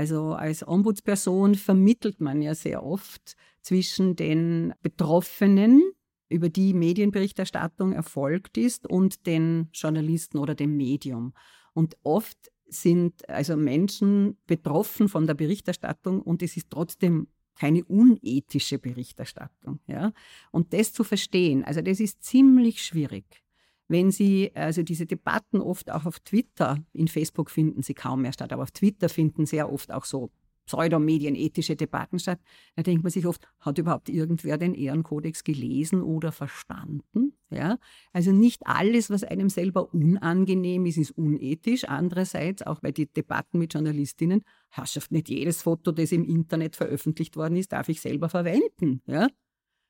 also 0.00 0.32
als 0.32 0.66
Ombudsperson 0.66 1.56
vermittelt 1.56 2.22
man 2.22 2.40
ja 2.40 2.54
sehr 2.54 2.82
oft 2.82 3.36
zwischen 3.60 4.16
den 4.16 4.72
Betroffenen, 4.80 5.82
über 6.30 6.48
die 6.48 6.72
Medienberichterstattung 6.72 7.92
erfolgt 7.92 8.56
ist, 8.56 8.88
und 8.88 9.26
den 9.26 9.68
Journalisten 9.74 10.38
oder 10.38 10.54
dem 10.54 10.74
Medium. 10.74 11.34
Und 11.74 11.98
oft 12.02 12.50
sind 12.66 13.28
also 13.28 13.58
Menschen 13.58 14.38
betroffen 14.46 15.10
von 15.10 15.26
der 15.26 15.34
Berichterstattung 15.34 16.22
und 16.22 16.42
es 16.42 16.56
ist 16.56 16.70
trotzdem 16.70 17.28
keine 17.54 17.84
unethische 17.84 18.78
Berichterstattung. 18.78 19.80
Ja? 19.86 20.14
Und 20.50 20.72
das 20.72 20.94
zu 20.94 21.04
verstehen, 21.04 21.62
also 21.62 21.82
das 21.82 22.00
ist 22.00 22.24
ziemlich 22.24 22.82
schwierig 22.82 23.42
wenn 23.90 24.12
Sie, 24.12 24.52
also 24.54 24.82
diese 24.84 25.04
Debatten 25.04 25.60
oft 25.60 25.90
auch 25.90 26.06
auf 26.06 26.20
Twitter, 26.20 26.78
in 26.92 27.08
Facebook 27.08 27.50
finden 27.50 27.82
sie 27.82 27.94
kaum 27.94 28.22
mehr 28.22 28.32
statt, 28.32 28.52
aber 28.52 28.62
auf 28.62 28.70
Twitter 28.70 29.08
finden 29.08 29.46
sehr 29.46 29.72
oft 29.72 29.90
auch 29.90 30.04
so 30.04 30.30
pseudomedienethische 30.66 31.74
Debatten 31.74 32.20
statt, 32.20 32.38
da 32.76 32.84
denkt 32.84 33.02
man 33.02 33.10
sich 33.10 33.26
oft, 33.26 33.48
hat 33.58 33.78
überhaupt 33.78 34.08
irgendwer 34.08 34.56
den 34.58 34.74
Ehrenkodex 34.74 35.42
gelesen 35.42 36.02
oder 36.02 36.30
verstanden? 36.30 37.32
Ja? 37.50 37.78
Also 38.12 38.30
nicht 38.30 38.64
alles, 38.64 39.10
was 39.10 39.24
einem 39.24 39.48
selber 39.48 39.92
unangenehm 39.92 40.86
ist, 40.86 40.96
ist 40.96 41.10
unethisch. 41.10 41.84
Andererseits, 41.88 42.62
auch 42.62 42.78
bei 42.78 42.92
den 42.92 43.08
Debatten 43.16 43.58
mit 43.58 43.74
Journalistinnen, 43.74 44.42
Herrschaft, 44.68 45.10
nicht 45.10 45.28
jedes 45.28 45.62
Foto, 45.62 45.90
das 45.90 46.12
im 46.12 46.24
Internet 46.24 46.76
veröffentlicht 46.76 47.36
worden 47.36 47.56
ist, 47.56 47.72
darf 47.72 47.88
ich 47.88 48.00
selber 48.00 48.28
verwenden. 48.28 49.02
Ja? 49.06 49.26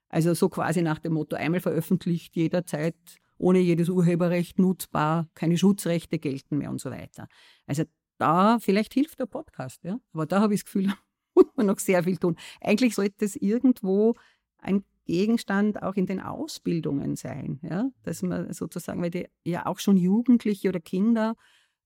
Also 0.08 0.32
so 0.32 0.48
quasi 0.48 0.80
nach 0.80 1.00
dem 1.00 1.12
Motto, 1.12 1.36
einmal 1.36 1.60
veröffentlicht, 1.60 2.34
jederzeit 2.36 2.96
ohne 3.40 3.58
jedes 3.58 3.88
Urheberrecht 3.88 4.58
nutzbar, 4.58 5.28
keine 5.34 5.56
Schutzrechte 5.56 6.18
gelten 6.18 6.58
mehr 6.58 6.70
und 6.70 6.80
so 6.80 6.90
weiter. 6.90 7.26
Also 7.66 7.84
da 8.18 8.58
vielleicht 8.58 8.92
hilft 8.94 9.18
der 9.18 9.26
Podcast, 9.26 9.82
ja. 9.82 9.98
Aber 10.12 10.26
da 10.26 10.40
habe 10.40 10.54
ich 10.54 10.60
das 10.60 10.66
Gefühl, 10.66 10.92
muss 11.34 11.46
man 11.56 11.66
noch 11.66 11.78
sehr 11.78 12.04
viel 12.04 12.18
tun. 12.18 12.36
Eigentlich 12.60 12.94
sollte 12.94 13.24
es 13.24 13.36
irgendwo 13.36 14.14
ein 14.58 14.84
Gegenstand 15.06 15.82
auch 15.82 15.94
in 15.94 16.06
den 16.06 16.20
Ausbildungen 16.20 17.16
sein, 17.16 17.58
ja, 17.62 17.90
dass 18.02 18.22
man 18.22 18.52
sozusagen, 18.52 19.02
weil 19.02 19.10
die 19.10 19.26
ja 19.44 19.66
auch 19.66 19.78
schon 19.78 19.96
Jugendliche 19.96 20.68
oder 20.68 20.80
Kinder 20.80 21.34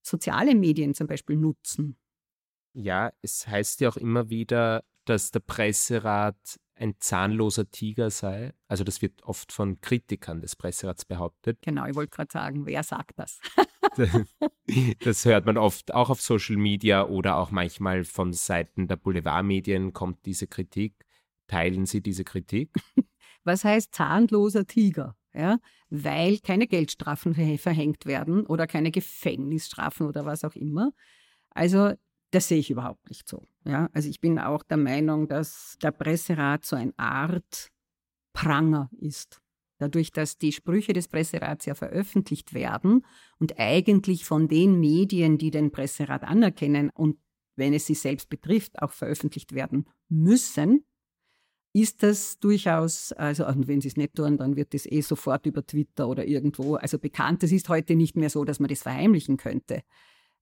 soziale 0.01 0.53
Medien 0.55 0.93
zum 0.93 1.07
Beispiel 1.07 1.37
nutzen. 1.37 1.97
Ja, 2.73 3.13
es 3.21 3.47
heißt 3.47 3.79
ja 3.79 3.89
auch 3.89 3.97
immer 3.97 4.29
wieder, 4.29 4.83
dass 5.05 5.31
der 5.31 5.39
Presserat 5.39 6.59
ein 6.75 6.95
zahnloser 6.99 7.69
Tiger 7.71 8.09
sei. 8.09 8.53
Also 8.67 8.83
das 8.83 9.01
wird 9.01 9.23
oft 9.23 9.51
von 9.51 9.79
Kritikern 9.81 10.41
des 10.41 10.55
Presserats 10.55 11.05
behauptet. 11.05 11.59
Genau, 11.61 11.85
ich 11.85 11.95
wollte 11.95 12.11
gerade 12.11 12.31
sagen, 12.31 12.65
wer 12.65 12.83
sagt 12.83 13.17
das? 13.17 13.39
das 15.03 15.25
hört 15.25 15.45
man 15.45 15.57
oft 15.57 15.93
auch 15.93 16.09
auf 16.09 16.21
Social 16.21 16.57
Media 16.57 17.07
oder 17.07 17.37
auch 17.37 17.51
manchmal 17.51 18.03
von 18.03 18.33
Seiten 18.33 18.87
der 18.87 18.97
Boulevardmedien 18.97 19.93
kommt 19.93 20.25
diese 20.25 20.47
Kritik. 20.47 21.05
Teilen 21.47 21.85
Sie 21.85 22.01
diese 22.01 22.23
Kritik? 22.23 22.71
Was 23.43 23.63
heißt 23.63 23.93
zahnloser 23.93 24.65
Tiger? 24.65 25.15
Ja, 25.33 25.59
weil 25.89 26.39
keine 26.39 26.65
Geldstrafen 26.65 27.35
verhängt 27.57 28.05
werden 28.05 28.45
oder 28.45 28.67
keine 28.67 28.89
Gefängnisstrafen 28.89 30.07
oder 30.07 30.25
was 30.25 30.45
auch 30.45 30.55
immer. 30.55 30.93
Also 31.49 31.91
das 32.31 32.47
sehe 32.47 32.59
ich 32.59 32.69
überhaupt 32.69 33.09
nicht 33.09 33.27
so. 33.27 33.47
Ja, 33.63 33.89
also 33.93 34.09
ich 34.09 34.19
bin 34.19 34.39
auch 34.39 34.63
der 34.63 34.77
Meinung, 34.77 35.27
dass 35.27 35.77
der 35.81 35.91
Presserat 35.91 36.65
so 36.65 36.75
eine 36.75 36.93
Art 36.97 37.71
Pranger 38.33 38.89
ist. 38.99 39.41
Dadurch, 39.77 40.11
dass 40.11 40.37
die 40.37 40.51
Sprüche 40.51 40.93
des 40.93 41.07
Presserats 41.07 41.65
ja 41.65 41.75
veröffentlicht 41.75 42.53
werden 42.53 43.05
und 43.39 43.59
eigentlich 43.59 44.23
von 44.23 44.47
den 44.47 44.79
Medien, 44.79 45.37
die 45.37 45.51
den 45.51 45.71
Presserat 45.71 46.23
anerkennen 46.23 46.89
und 46.91 47.17
wenn 47.57 47.73
es 47.73 47.85
sie 47.85 47.95
selbst 47.95 48.29
betrifft, 48.29 48.81
auch 48.81 48.91
veröffentlicht 48.91 49.53
werden 49.53 49.85
müssen, 50.09 50.85
ist 51.73 52.03
das 52.03 52.39
durchaus, 52.39 53.11
also 53.11 53.45
und 53.47 53.67
wenn 53.67 53.81
sie 53.81 53.89
es 53.89 53.97
nicht 53.97 54.15
tun, 54.15 54.37
dann 54.37 54.55
wird 54.55 54.73
es 54.73 54.85
eh 54.85 55.01
sofort 55.01 55.45
über 55.45 55.65
Twitter 55.65 56.07
oder 56.07 56.25
irgendwo, 56.25 56.75
also 56.75 56.97
bekannt. 56.97 57.43
Es 57.43 57.51
ist 57.51 57.67
heute 57.67 57.95
nicht 57.95 58.15
mehr 58.15 58.29
so, 58.29 58.45
dass 58.45 58.59
man 58.61 58.69
das 58.69 58.83
verheimlichen 58.83 59.35
könnte. 59.35 59.83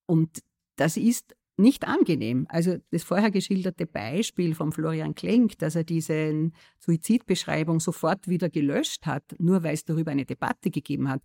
Und 0.05 0.43
das 0.75 0.95
ist 0.95 1.35
nicht 1.57 1.87
angenehm. 1.87 2.45
Also 2.49 2.77
das 2.91 3.03
vorher 3.03 3.31
geschilderte 3.31 3.85
Beispiel 3.85 4.55
von 4.55 4.71
Florian 4.71 5.15
Klenk, 5.15 5.57
dass 5.59 5.75
er 5.75 5.83
diese 5.83 6.51
Suizidbeschreibung 6.79 7.79
sofort 7.79 8.27
wieder 8.27 8.49
gelöscht 8.49 9.05
hat, 9.05 9.23
nur 9.37 9.63
weil 9.63 9.73
es 9.73 9.85
darüber 9.85 10.11
eine 10.11 10.25
Debatte 10.25 10.71
gegeben 10.71 11.09
hat. 11.09 11.21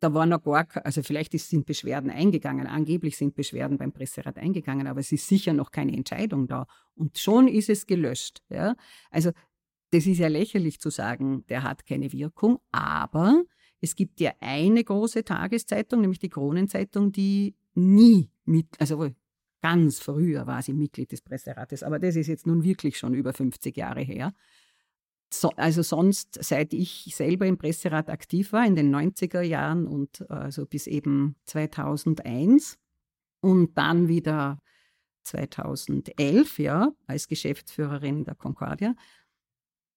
Da 0.00 0.12
war 0.12 0.26
noch 0.26 0.42
gar, 0.42 0.66
also 0.84 1.02
vielleicht 1.02 1.38
sind 1.38 1.64
Beschwerden 1.64 2.10
eingegangen, 2.10 2.66
angeblich 2.66 3.16
sind 3.16 3.34
Beschwerden 3.34 3.78
beim 3.78 3.92
Presserat 3.92 4.36
eingegangen, 4.36 4.86
aber 4.86 5.00
es 5.00 5.10
ist 5.10 5.26
sicher 5.26 5.54
noch 5.54 5.70
keine 5.70 5.96
Entscheidung 5.96 6.46
da. 6.48 6.66
Und 6.94 7.18
schon 7.18 7.48
ist 7.48 7.70
es 7.70 7.86
gelöscht. 7.86 8.42
Ja? 8.50 8.76
Also 9.10 9.30
das 9.90 10.06
ist 10.06 10.18
ja 10.18 10.28
lächerlich 10.28 10.80
zu 10.80 10.90
sagen, 10.90 11.44
der 11.48 11.62
hat 11.62 11.86
keine 11.86 12.12
Wirkung, 12.12 12.58
aber 12.72 13.42
es 13.80 13.94
gibt 13.94 14.20
ja 14.20 14.32
eine 14.40 14.84
große 14.84 15.24
Tageszeitung, 15.24 16.00
nämlich 16.00 16.18
die 16.18 16.28
Kronenzeitung, 16.28 17.12
die 17.12 17.54
nie 17.74 18.30
mit, 18.44 18.66
also 18.78 19.10
Ganz 19.66 19.98
früher 19.98 20.46
war 20.46 20.62
sie 20.62 20.74
Mitglied 20.74 21.10
des 21.10 21.22
Presserates, 21.22 21.82
aber 21.82 21.98
das 21.98 22.14
ist 22.14 22.28
jetzt 22.28 22.46
nun 22.46 22.62
wirklich 22.62 22.96
schon 22.98 23.14
über 23.14 23.32
50 23.32 23.76
Jahre 23.76 24.00
her. 24.00 24.32
So, 25.28 25.50
also 25.56 25.82
sonst, 25.82 26.38
seit 26.40 26.72
ich 26.72 27.12
selber 27.16 27.46
im 27.46 27.58
Presserat 27.58 28.08
aktiv 28.08 28.52
war, 28.52 28.64
in 28.64 28.76
den 28.76 28.94
90er 28.94 29.40
Jahren 29.40 29.88
und 29.88 30.30
also 30.30 30.66
bis 30.66 30.86
eben 30.86 31.34
2001 31.46 32.78
und 33.40 33.76
dann 33.76 34.06
wieder 34.06 34.60
2011, 35.24 36.60
ja, 36.60 36.92
als 37.08 37.26
Geschäftsführerin 37.26 38.22
der 38.22 38.36
Concordia, 38.36 38.94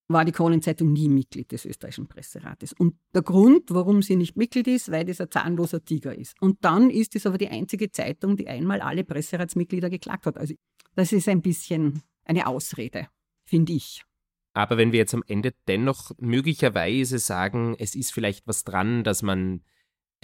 war 0.09 0.25
die 0.25 0.31
Kronenzeitung 0.31 0.91
nie 0.91 1.07
Mitglied 1.07 1.51
des 1.51 1.65
österreichischen 1.65 2.07
Presserates. 2.07 2.73
Und 2.73 2.95
der 3.13 3.21
Grund, 3.21 3.69
warum 3.69 4.01
sie 4.01 4.15
nicht 4.15 4.35
Mitglied 4.35 4.67
ist, 4.67 4.91
weil 4.91 5.05
das 5.05 5.21
ein 5.21 5.29
zahnloser 5.29 5.85
Tiger 5.85 6.15
ist. 6.15 6.35
Und 6.41 6.57
dann 6.65 6.89
ist 6.89 7.15
es 7.15 7.27
aber 7.27 7.37
die 7.37 7.49
einzige 7.49 7.91
Zeitung, 7.91 8.35
die 8.35 8.47
einmal 8.47 8.81
alle 8.81 9.03
Presseratsmitglieder 9.03 9.89
geklagt 9.89 10.25
hat. 10.25 10.37
Also 10.37 10.55
das 10.95 11.13
ist 11.13 11.29
ein 11.29 11.41
bisschen 11.41 12.01
eine 12.25 12.47
Ausrede, 12.47 13.07
finde 13.45 13.73
ich. 13.73 14.03
Aber 14.53 14.77
wenn 14.77 14.91
wir 14.91 14.99
jetzt 14.99 15.13
am 15.13 15.23
Ende 15.27 15.53
dennoch 15.67 16.11
möglicherweise 16.17 17.19
sagen, 17.19 17.75
es 17.77 17.93
ist 17.93 18.11
vielleicht 18.11 18.47
was 18.47 18.63
dran, 18.63 19.03
dass 19.03 19.21
man 19.21 19.61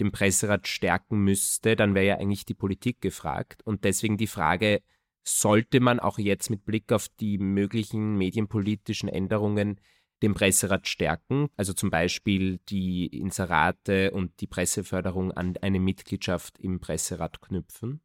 den 0.00 0.10
Presserat 0.10 0.66
stärken 0.66 1.18
müsste, 1.18 1.76
dann 1.76 1.94
wäre 1.94 2.06
ja 2.06 2.18
eigentlich 2.18 2.44
die 2.44 2.54
Politik 2.54 3.00
gefragt. 3.00 3.62
Und 3.64 3.84
deswegen 3.84 4.16
die 4.16 4.26
Frage, 4.26 4.82
sollte 5.26 5.80
man 5.80 6.00
auch 6.00 6.18
jetzt 6.18 6.50
mit 6.50 6.64
Blick 6.64 6.92
auf 6.92 7.08
die 7.08 7.38
möglichen 7.38 8.16
medienpolitischen 8.16 9.08
Änderungen 9.08 9.80
den 10.22 10.34
Presserat 10.34 10.88
stärken, 10.88 11.48
also 11.56 11.72
zum 11.72 11.90
Beispiel 11.90 12.58
die 12.68 13.06
Inserate 13.06 14.12
und 14.12 14.40
die 14.40 14.46
Presseförderung 14.46 15.32
an 15.32 15.56
eine 15.60 15.80
Mitgliedschaft 15.80 16.58
im 16.58 16.80
Presserat 16.80 17.40
knüpfen? 17.42 18.00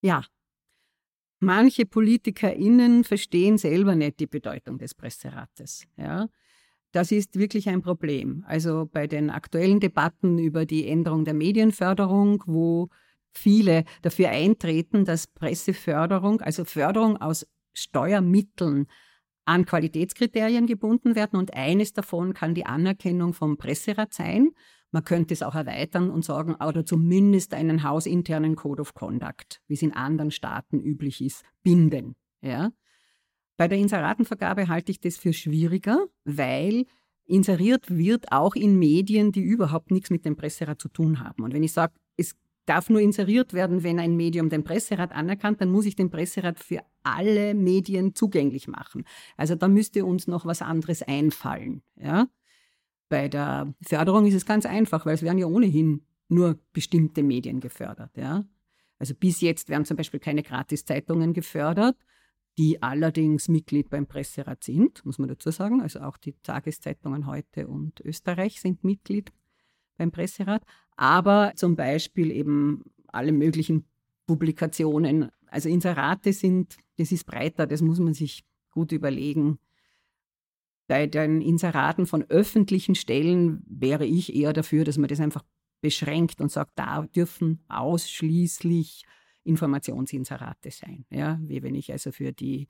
Ja. 0.00 0.24
Manche 1.40 1.84
PolitikerInnen 1.84 3.04
verstehen 3.04 3.58
selber 3.58 3.96
nicht 3.96 4.20
die 4.20 4.26
Bedeutung 4.26 4.78
des 4.78 4.94
Presserates. 4.94 5.84
Ja. 5.96 6.28
Das 6.92 7.10
ist 7.10 7.38
wirklich 7.38 7.68
ein 7.68 7.82
Problem. 7.82 8.44
Also 8.46 8.88
bei 8.90 9.06
den 9.06 9.30
aktuellen 9.30 9.80
Debatten 9.80 10.38
über 10.38 10.66
die 10.66 10.86
Änderung 10.86 11.24
der 11.24 11.34
Medienförderung, 11.34 12.44
wo 12.46 12.88
viele 13.32 13.84
dafür 14.02 14.30
eintreten, 14.30 15.04
dass 15.04 15.26
Presseförderung, 15.26 16.40
also 16.40 16.64
Förderung 16.64 17.16
aus 17.16 17.46
Steuermitteln, 17.72 18.86
an 19.44 19.66
Qualitätskriterien 19.66 20.66
gebunden 20.66 21.16
werden 21.16 21.38
und 21.38 21.54
eines 21.54 21.92
davon 21.92 22.32
kann 22.32 22.54
die 22.54 22.66
Anerkennung 22.66 23.34
vom 23.34 23.56
Presserat 23.56 24.12
sein. 24.12 24.50
Man 24.92 25.04
könnte 25.04 25.34
es 25.34 25.42
auch 25.42 25.54
erweitern 25.54 26.10
und 26.10 26.24
sagen, 26.24 26.54
oder 26.54 26.84
zumindest 26.84 27.54
einen 27.54 27.82
hausinternen 27.82 28.56
Code 28.56 28.82
of 28.82 28.94
Conduct, 28.94 29.60
wie 29.66 29.74
es 29.74 29.82
in 29.82 29.94
anderen 29.94 30.30
Staaten 30.30 30.80
üblich 30.80 31.20
ist, 31.22 31.44
binden. 31.62 32.14
Ja? 32.40 32.70
Bei 33.56 33.68
der 33.68 33.78
Inseratenvergabe 33.78 34.68
halte 34.68 34.92
ich 34.92 35.00
das 35.00 35.16
für 35.16 35.32
schwieriger, 35.32 36.06
weil 36.24 36.84
inseriert 37.24 37.90
wird 37.90 38.30
auch 38.30 38.54
in 38.54 38.78
Medien, 38.78 39.32
die 39.32 39.40
überhaupt 39.40 39.90
nichts 39.90 40.10
mit 40.10 40.24
dem 40.24 40.36
Presserat 40.36 40.80
zu 40.80 40.88
tun 40.88 41.20
haben. 41.20 41.42
Und 41.42 41.54
wenn 41.54 41.62
ich 41.62 41.72
sage, 41.72 41.94
darf 42.66 42.90
nur 42.90 43.00
inseriert 43.00 43.52
werden, 43.52 43.82
wenn 43.82 43.98
ein 43.98 44.16
Medium 44.16 44.48
den 44.48 44.64
Presserat 44.64 45.12
anerkannt, 45.12 45.60
dann 45.60 45.70
muss 45.70 45.86
ich 45.86 45.96
den 45.96 46.10
Presserat 46.10 46.58
für 46.60 46.80
alle 47.02 47.54
Medien 47.54 48.14
zugänglich 48.14 48.68
machen. 48.68 49.04
Also 49.36 49.54
da 49.54 49.68
müsste 49.68 50.04
uns 50.04 50.26
noch 50.26 50.46
was 50.46 50.62
anderes 50.62 51.02
einfallen. 51.02 51.82
Ja? 51.96 52.28
Bei 53.08 53.28
der 53.28 53.74
Förderung 53.82 54.26
ist 54.26 54.34
es 54.34 54.46
ganz 54.46 54.64
einfach, 54.64 55.04
weil 55.06 55.14
es 55.14 55.22
werden 55.22 55.38
ja 55.38 55.46
ohnehin 55.46 56.06
nur 56.28 56.58
bestimmte 56.72 57.22
Medien 57.22 57.60
gefördert. 57.60 58.16
Ja? 58.16 58.44
Also 58.98 59.14
bis 59.14 59.40
jetzt 59.40 59.68
werden 59.68 59.84
zum 59.84 59.96
Beispiel 59.96 60.20
keine 60.20 60.44
Gratiszeitungen 60.44 61.32
gefördert, 61.32 61.96
die 62.58 62.82
allerdings 62.82 63.48
Mitglied 63.48 63.90
beim 63.90 64.06
Presserat 64.06 64.62
sind, 64.62 65.04
muss 65.04 65.18
man 65.18 65.28
dazu 65.28 65.50
sagen. 65.50 65.80
Also 65.80 66.00
auch 66.00 66.16
die 66.16 66.34
Tageszeitungen 66.42 67.26
heute 67.26 67.66
und 67.66 68.00
Österreich 68.00 68.60
sind 68.60 68.84
Mitglied 68.84 69.32
beim 69.96 70.12
Presserat, 70.12 70.64
aber 70.96 71.52
zum 71.56 71.76
Beispiel 71.76 72.30
eben 72.30 72.84
alle 73.08 73.32
möglichen 73.32 73.84
Publikationen. 74.26 75.30
Also 75.46 75.68
Inserate 75.68 76.32
sind, 76.32 76.76
das 76.96 77.12
ist 77.12 77.26
breiter, 77.26 77.66
das 77.66 77.82
muss 77.82 77.98
man 77.98 78.14
sich 78.14 78.44
gut 78.70 78.92
überlegen. 78.92 79.58
Bei 80.88 81.06
den 81.06 81.40
Inseraten 81.40 82.06
von 82.06 82.22
öffentlichen 82.24 82.94
Stellen 82.94 83.62
wäre 83.66 84.06
ich 84.06 84.34
eher 84.34 84.52
dafür, 84.52 84.84
dass 84.84 84.98
man 84.98 85.08
das 85.08 85.20
einfach 85.20 85.44
beschränkt 85.80 86.40
und 86.40 86.50
sagt, 86.50 86.72
da 86.76 87.02
dürfen 87.02 87.60
ausschließlich 87.68 89.04
Informationsinserate 89.44 90.70
sein. 90.70 91.04
Ja, 91.10 91.38
wie 91.42 91.62
wenn 91.62 91.74
ich 91.74 91.92
also 91.92 92.12
für 92.12 92.32
die 92.32 92.68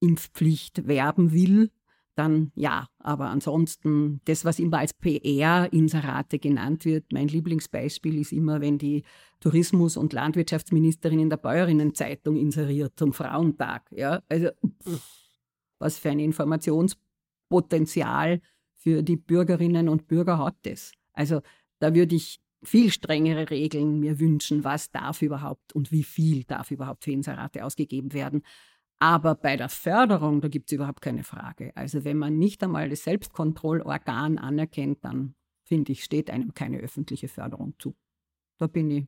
Impfpflicht 0.00 0.86
werben 0.86 1.32
will, 1.32 1.70
dann 2.18 2.52
ja. 2.54 2.88
Aber 2.98 3.26
ansonsten, 3.26 4.20
das, 4.24 4.44
was 4.44 4.58
immer 4.58 4.78
als 4.78 4.94
PR-Inserate 4.94 6.38
genannt 6.38 6.84
wird, 6.84 7.12
mein 7.12 7.28
Lieblingsbeispiel 7.28 8.18
ist 8.18 8.32
immer, 8.32 8.60
wenn 8.60 8.78
die 8.78 9.04
Tourismus- 9.40 9.96
und 9.96 10.12
Landwirtschaftsministerin 10.12 11.20
in 11.20 11.30
der 11.30 11.36
Bäuerinnenzeitung 11.36 12.36
inseriert 12.36 12.94
zum 12.96 13.12
Frauentag. 13.12 13.88
Ja, 13.92 14.22
also 14.28 14.48
was 15.78 15.98
für 15.98 16.10
ein 16.10 16.18
Informationspotenzial 16.18 18.40
für 18.74 19.02
die 19.02 19.16
Bürgerinnen 19.16 19.88
und 19.88 20.08
Bürger 20.08 20.38
hat 20.38 20.56
das. 20.62 20.92
Also 21.12 21.42
da 21.78 21.94
würde 21.94 22.16
ich 22.16 22.40
viel 22.62 22.90
strengere 22.90 23.50
Regeln 23.50 24.00
mir 24.00 24.18
wünschen, 24.18 24.64
was 24.64 24.90
darf 24.90 25.22
überhaupt 25.22 25.74
und 25.74 25.92
wie 25.92 26.02
viel 26.02 26.44
darf 26.44 26.70
überhaupt 26.70 27.04
für 27.04 27.12
Inserate 27.12 27.64
ausgegeben 27.64 28.12
werden. 28.12 28.42
Aber 28.98 29.34
bei 29.34 29.56
der 29.56 29.68
Förderung, 29.68 30.40
da 30.40 30.48
gibt 30.48 30.70
es 30.70 30.74
überhaupt 30.74 31.02
keine 31.02 31.22
Frage. 31.22 31.72
Also 31.76 32.04
wenn 32.04 32.16
man 32.16 32.38
nicht 32.38 32.62
einmal 32.62 32.88
das 32.88 33.04
Selbstkontrollorgan 33.04 34.38
anerkennt, 34.38 35.04
dann 35.04 35.34
finde 35.64 35.92
ich, 35.92 36.04
steht 36.04 36.30
einem 36.30 36.54
keine 36.54 36.78
öffentliche 36.78 37.28
Förderung 37.28 37.74
zu. 37.78 37.94
Da 38.58 38.66
bin 38.66 38.90
ich 38.90 39.06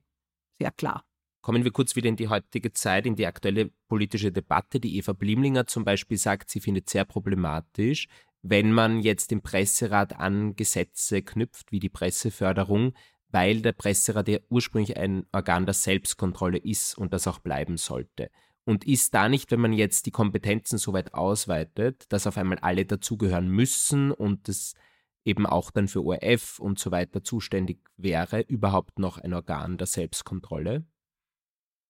sehr 0.60 0.72
klar. 0.72 1.04
Kommen 1.40 1.64
wir 1.64 1.70
kurz 1.70 1.96
wieder 1.96 2.08
in 2.08 2.16
die 2.16 2.28
heutige 2.28 2.72
Zeit, 2.72 3.06
in 3.06 3.16
die 3.16 3.26
aktuelle 3.26 3.70
politische 3.88 4.32
Debatte. 4.32 4.80
Die 4.80 4.98
Eva 4.98 5.12
Blimlinger 5.12 5.66
zum 5.66 5.84
Beispiel 5.84 6.18
sagt, 6.18 6.50
sie 6.50 6.60
findet 6.60 6.90
sehr 6.90 7.04
problematisch, 7.04 8.08
wenn 8.42 8.72
man 8.72 9.00
jetzt 9.00 9.30
den 9.30 9.40
Presserat 9.40 10.16
an 10.16 10.56
Gesetze 10.56 11.22
knüpft, 11.22 11.72
wie 11.72 11.80
die 11.80 11.88
Presseförderung, 11.88 12.92
weil 13.30 13.62
der 13.62 13.72
Presserat 13.72 14.28
ja 14.28 14.38
ursprünglich 14.48 14.96
ein 14.96 15.26
Organ 15.32 15.64
der 15.64 15.74
Selbstkontrolle 15.74 16.58
ist 16.58 16.98
und 16.98 17.12
das 17.12 17.26
auch 17.26 17.38
bleiben 17.38 17.76
sollte. 17.76 18.30
Und 18.68 18.86
ist 18.86 19.14
da 19.14 19.30
nicht, 19.30 19.50
wenn 19.50 19.60
man 19.60 19.72
jetzt 19.72 20.04
die 20.04 20.10
Kompetenzen 20.10 20.76
so 20.76 20.92
weit 20.92 21.14
ausweitet, 21.14 22.04
dass 22.12 22.26
auf 22.26 22.36
einmal 22.36 22.58
alle 22.58 22.84
dazugehören 22.84 23.48
müssen 23.48 24.12
und 24.12 24.46
das 24.46 24.74
eben 25.24 25.46
auch 25.46 25.70
dann 25.70 25.88
für 25.88 26.04
ORF 26.04 26.58
und 26.58 26.78
so 26.78 26.90
weiter 26.90 27.24
zuständig 27.24 27.80
wäre, 27.96 28.42
überhaupt 28.42 28.98
noch 28.98 29.16
ein 29.16 29.32
Organ 29.32 29.78
der 29.78 29.86
Selbstkontrolle? 29.86 30.84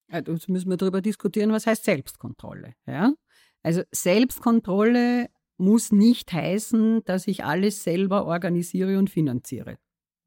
Ja, 0.09 0.19
jetzt 0.19 0.49
müssen 0.49 0.71
wir 0.71 0.77
darüber 0.77 1.01
diskutieren, 1.01 1.51
was 1.51 1.67
heißt 1.67 1.83
Selbstkontrolle. 1.83 2.77
Ja? 2.87 3.13
Also 3.65 3.83
Selbstkontrolle 3.91 5.31
muss 5.57 5.91
nicht 5.91 6.33
heißen, 6.33 7.03
dass 7.05 7.27
ich 7.27 7.45
alles 7.45 7.83
selber 7.83 8.25
organisiere 8.25 9.01
und 9.01 9.11
finanziere. 9.11 9.79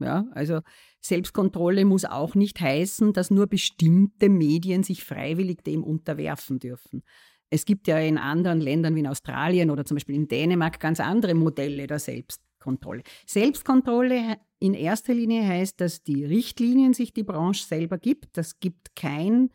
Ja, 0.01 0.25
also 0.31 0.61
Selbstkontrolle 0.99 1.85
muss 1.85 2.05
auch 2.05 2.35
nicht 2.35 2.59
heißen, 2.59 3.13
dass 3.13 3.31
nur 3.31 3.47
bestimmte 3.47 4.29
Medien 4.29 4.83
sich 4.83 5.03
freiwillig 5.03 5.63
dem 5.63 5.83
unterwerfen 5.83 6.59
dürfen. 6.59 7.03
Es 7.49 7.65
gibt 7.65 7.87
ja 7.87 7.99
in 7.99 8.17
anderen 8.17 8.61
Ländern 8.61 8.95
wie 8.95 9.01
in 9.01 9.07
Australien 9.07 9.69
oder 9.69 9.85
zum 9.85 9.95
Beispiel 9.95 10.15
in 10.15 10.27
Dänemark 10.27 10.79
ganz 10.79 10.99
andere 10.99 11.33
Modelle 11.33 11.85
der 11.85 11.99
Selbstkontrolle. 11.99 13.03
Selbstkontrolle 13.25 14.37
in 14.59 14.73
erster 14.73 15.13
Linie 15.13 15.45
heißt, 15.45 15.81
dass 15.81 16.03
die 16.03 16.23
Richtlinien 16.23 16.93
sich 16.93 17.13
die 17.13 17.23
Branche 17.23 17.65
selber 17.65 17.97
gibt. 17.97 18.37
Das 18.37 18.59
gibt 18.59 18.95
kein 18.95 19.49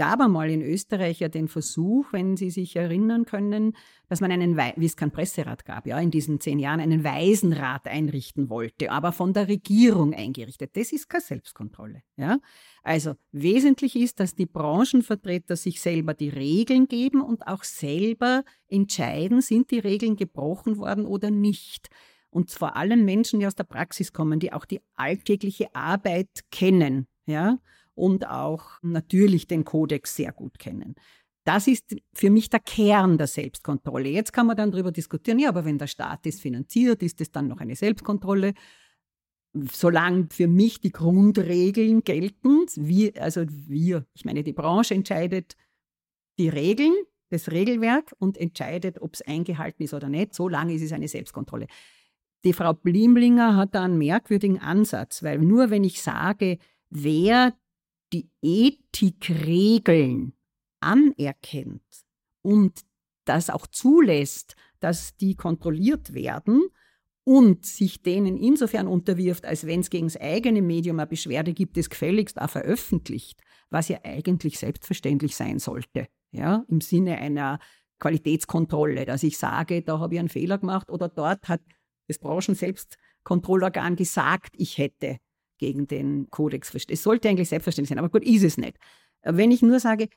gab 0.00 0.22
einmal 0.22 0.48
in 0.48 0.62
Österreich 0.62 1.20
ja 1.20 1.28
den 1.28 1.46
Versuch, 1.46 2.10
wenn 2.10 2.34
Sie 2.34 2.48
sich 2.48 2.74
erinnern 2.74 3.26
können, 3.26 3.76
dass 4.08 4.22
man 4.22 4.32
einen, 4.32 4.56
wie 4.56 4.86
es 4.86 4.96
kein 4.96 5.10
Presserat 5.10 5.66
gab, 5.66 5.86
ja, 5.86 6.00
in 6.00 6.10
diesen 6.10 6.40
zehn 6.40 6.58
Jahren 6.58 6.80
einen 6.80 7.04
Waisenrat 7.04 7.86
einrichten 7.86 8.48
wollte, 8.48 8.92
aber 8.92 9.12
von 9.12 9.34
der 9.34 9.48
Regierung 9.48 10.14
eingerichtet. 10.14 10.74
Das 10.74 10.92
ist 10.92 11.10
keine 11.10 11.20
Selbstkontrolle, 11.20 12.02
ja. 12.16 12.38
Also 12.82 13.12
wesentlich 13.30 13.94
ist, 13.94 14.20
dass 14.20 14.34
die 14.34 14.46
Branchenvertreter 14.46 15.54
sich 15.54 15.82
selber 15.82 16.14
die 16.14 16.30
Regeln 16.30 16.88
geben 16.88 17.20
und 17.20 17.46
auch 17.46 17.62
selber 17.62 18.42
entscheiden, 18.68 19.42
sind 19.42 19.70
die 19.70 19.80
Regeln 19.80 20.16
gebrochen 20.16 20.78
worden 20.78 21.04
oder 21.04 21.30
nicht. 21.30 21.90
Und 22.30 22.50
vor 22.50 22.74
allem 22.74 23.04
Menschen, 23.04 23.38
die 23.38 23.46
aus 23.46 23.54
der 23.54 23.64
Praxis 23.64 24.14
kommen, 24.14 24.40
die 24.40 24.54
auch 24.54 24.64
die 24.64 24.80
alltägliche 24.94 25.74
Arbeit 25.74 26.30
kennen, 26.50 27.06
ja 27.26 27.58
und 28.00 28.26
auch 28.26 28.78
natürlich 28.82 29.46
den 29.46 29.64
Kodex 29.64 30.16
sehr 30.16 30.32
gut 30.32 30.58
kennen. 30.58 30.94
Das 31.44 31.66
ist 31.66 31.96
für 32.14 32.30
mich 32.30 32.48
der 32.48 32.60
Kern 32.60 33.18
der 33.18 33.26
Selbstkontrolle. 33.26 34.08
Jetzt 34.08 34.32
kann 34.32 34.46
man 34.46 34.56
dann 34.56 34.70
darüber 34.70 34.92
diskutieren, 34.92 35.38
ja, 35.38 35.50
aber 35.50 35.64
wenn 35.64 35.78
der 35.78 35.86
Staat 35.86 36.26
es 36.26 36.40
finanziert, 36.40 37.02
ist 37.02 37.20
es 37.20 37.30
dann 37.30 37.48
noch 37.48 37.58
eine 37.58 37.76
Selbstkontrolle? 37.76 38.54
Solange 39.72 40.28
für 40.30 40.48
mich 40.48 40.80
die 40.80 40.92
Grundregeln 40.92 42.04
gelten, 42.04 42.66
wir, 42.76 43.20
also 43.20 43.44
wir, 43.48 44.06
ich 44.14 44.24
meine, 44.24 44.44
die 44.44 44.52
Branche 44.52 44.94
entscheidet 44.94 45.56
die 46.38 46.48
Regeln, 46.48 46.94
das 47.30 47.50
Regelwerk 47.50 48.14
und 48.18 48.38
entscheidet, 48.38 49.00
ob 49.02 49.14
es 49.14 49.22
eingehalten 49.22 49.82
ist 49.82 49.94
oder 49.94 50.08
nicht, 50.08 50.34
solange 50.34 50.72
ist 50.72 50.82
es 50.82 50.92
eine 50.92 51.08
Selbstkontrolle. 51.08 51.66
Die 52.44 52.52
Frau 52.52 52.72
Blimlinger 52.72 53.56
hat 53.56 53.74
da 53.74 53.84
einen 53.84 53.98
merkwürdigen 53.98 54.58
Ansatz, 54.58 55.22
weil 55.22 55.38
nur 55.38 55.70
wenn 55.70 55.84
ich 55.84 56.02
sage, 56.02 56.58
wer 56.90 57.54
die 58.12 58.30
Ethikregeln 58.42 60.34
anerkennt 60.80 61.82
und 62.42 62.80
das 63.24 63.50
auch 63.50 63.66
zulässt, 63.66 64.56
dass 64.80 65.16
die 65.16 65.34
kontrolliert 65.36 66.14
werden 66.14 66.62
und 67.24 67.66
sich 67.66 68.02
denen 68.02 68.36
insofern 68.36 68.86
unterwirft, 68.86 69.44
als 69.44 69.66
wenn 69.66 69.80
es 69.80 69.90
gegen 69.90 70.06
das 70.06 70.16
eigene 70.16 70.62
Medium 70.62 70.98
eine 70.98 71.06
Beschwerde 71.06 71.52
gibt, 71.52 71.76
es 71.76 71.90
gefälligst 71.90 72.40
auch 72.40 72.50
veröffentlicht, 72.50 73.40
was 73.68 73.88
ja 73.88 74.00
eigentlich 74.02 74.58
selbstverständlich 74.58 75.36
sein 75.36 75.58
sollte, 75.58 76.08
ja, 76.32 76.64
im 76.68 76.80
Sinne 76.80 77.18
einer 77.18 77.58
Qualitätskontrolle, 78.00 79.04
dass 79.04 79.22
ich 79.22 79.38
sage, 79.38 79.82
da 79.82 79.98
habe 79.98 80.14
ich 80.14 80.20
einen 80.20 80.30
Fehler 80.30 80.58
gemacht 80.58 80.90
oder 80.90 81.08
dort 81.08 81.46
hat 81.48 81.60
das 82.08 82.18
Branchenselbstkontrollorgan 82.18 83.94
gesagt, 83.94 84.54
ich 84.56 84.78
hätte 84.78 85.18
gegen 85.60 85.86
den 85.86 86.28
Kodex 86.30 86.70
verstoßen. 86.70 86.94
Es 86.94 87.02
sollte 87.02 87.28
eigentlich 87.28 87.50
selbstverständlich 87.50 87.90
sein, 87.90 87.98
aber 87.98 88.08
gut, 88.08 88.24
ist 88.24 88.42
es 88.42 88.56
nicht. 88.56 88.76
Wenn 89.22 89.52
ich 89.52 89.62
nur 89.62 89.78
sage, 89.78 90.08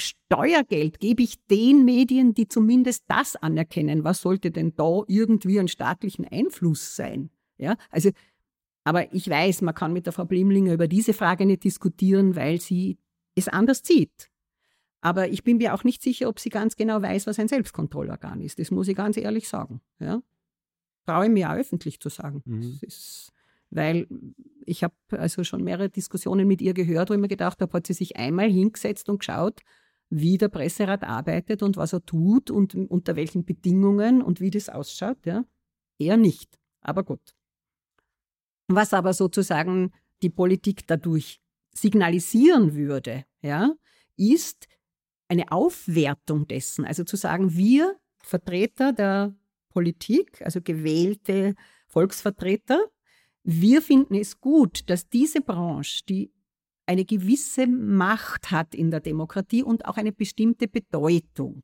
Steuergeld 0.00 1.00
gebe 1.00 1.22
ich 1.22 1.44
den 1.46 1.84
Medien, 1.84 2.32
die 2.32 2.48
zumindest 2.48 3.04
das 3.08 3.36
anerkennen, 3.36 4.04
was 4.04 4.22
sollte 4.22 4.50
denn 4.50 4.74
da 4.74 5.02
irgendwie 5.06 5.58
einen 5.58 5.68
staatlichen 5.68 6.26
Einfluss 6.26 6.96
sein? 6.96 7.30
Ja, 7.58 7.76
also, 7.90 8.10
aber 8.84 9.12
ich 9.12 9.28
weiß, 9.28 9.62
man 9.62 9.74
kann 9.74 9.92
mit 9.92 10.06
der 10.06 10.12
Frau 10.12 10.24
Blimlinger 10.24 10.72
über 10.72 10.88
diese 10.88 11.12
Frage 11.12 11.44
nicht 11.44 11.64
diskutieren, 11.64 12.34
weil 12.36 12.60
sie 12.60 12.98
es 13.34 13.48
anders 13.48 13.82
sieht. 13.84 14.30
Aber 15.00 15.28
ich 15.28 15.42
bin 15.42 15.56
mir 15.58 15.74
auch 15.74 15.82
nicht 15.82 16.02
sicher, 16.02 16.28
ob 16.28 16.38
sie 16.38 16.48
ganz 16.48 16.76
genau 16.76 17.02
weiß, 17.02 17.26
was 17.26 17.38
ein 17.38 17.48
Selbstkontrollorgan 17.48 18.40
ist. 18.40 18.60
Das 18.60 18.70
muss 18.70 18.88
ich 18.88 18.96
ganz 18.96 19.16
ehrlich 19.16 19.48
sagen. 19.48 19.80
Ja? 19.98 20.22
Traue 21.06 21.26
ich 21.26 21.32
mir 21.32 21.50
auch 21.50 21.56
öffentlich 21.56 21.98
zu 21.98 22.08
sagen. 22.08 22.42
Mhm. 22.44 22.78
Das 22.80 22.82
ist 22.82 23.32
weil 23.72 24.06
ich 24.64 24.84
habe 24.84 24.94
also 25.10 25.44
schon 25.44 25.64
mehrere 25.64 25.88
Diskussionen 25.88 26.46
mit 26.46 26.60
ihr 26.60 26.74
gehört, 26.74 27.10
wo 27.10 27.14
ich 27.14 27.20
mir 27.20 27.28
gedacht 27.28 27.60
habe, 27.60 27.72
hat 27.72 27.86
sie 27.86 27.94
sich 27.94 28.16
einmal 28.16 28.50
hingesetzt 28.50 29.08
und 29.08 29.18
geschaut, 29.18 29.60
wie 30.10 30.38
der 30.38 30.48
Presserat 30.48 31.04
arbeitet 31.04 31.62
und 31.62 31.76
was 31.76 31.92
er 31.92 32.04
tut 32.04 32.50
und 32.50 32.74
unter 32.74 33.16
welchen 33.16 33.44
Bedingungen 33.44 34.22
und 34.22 34.40
wie 34.40 34.50
das 34.50 34.68
ausschaut. 34.68 35.24
Ja? 35.24 35.44
Eher 35.98 36.16
nicht, 36.16 36.58
aber 36.82 37.02
gut. 37.02 37.34
Was 38.68 38.92
aber 38.92 39.14
sozusagen 39.14 39.92
die 40.22 40.30
Politik 40.30 40.86
dadurch 40.86 41.40
signalisieren 41.74 42.74
würde, 42.74 43.24
ja, 43.40 43.74
ist 44.16 44.68
eine 45.28 45.50
Aufwertung 45.50 46.46
dessen. 46.46 46.84
Also 46.84 47.04
zu 47.04 47.16
sagen, 47.16 47.56
wir 47.56 47.96
Vertreter 48.22 48.92
der 48.92 49.34
Politik, 49.70 50.42
also 50.42 50.60
gewählte 50.60 51.54
Volksvertreter, 51.88 52.86
wir 53.44 53.82
finden 53.82 54.14
es 54.14 54.40
gut, 54.40 54.88
dass 54.88 55.08
diese 55.08 55.40
Branche, 55.40 56.02
die 56.08 56.32
eine 56.86 57.04
gewisse 57.04 57.66
Macht 57.66 58.50
hat 58.50 58.74
in 58.74 58.90
der 58.90 59.00
Demokratie 59.00 59.62
und 59.62 59.86
auch 59.86 59.96
eine 59.96 60.12
bestimmte 60.12 60.68
Bedeutung, 60.68 61.62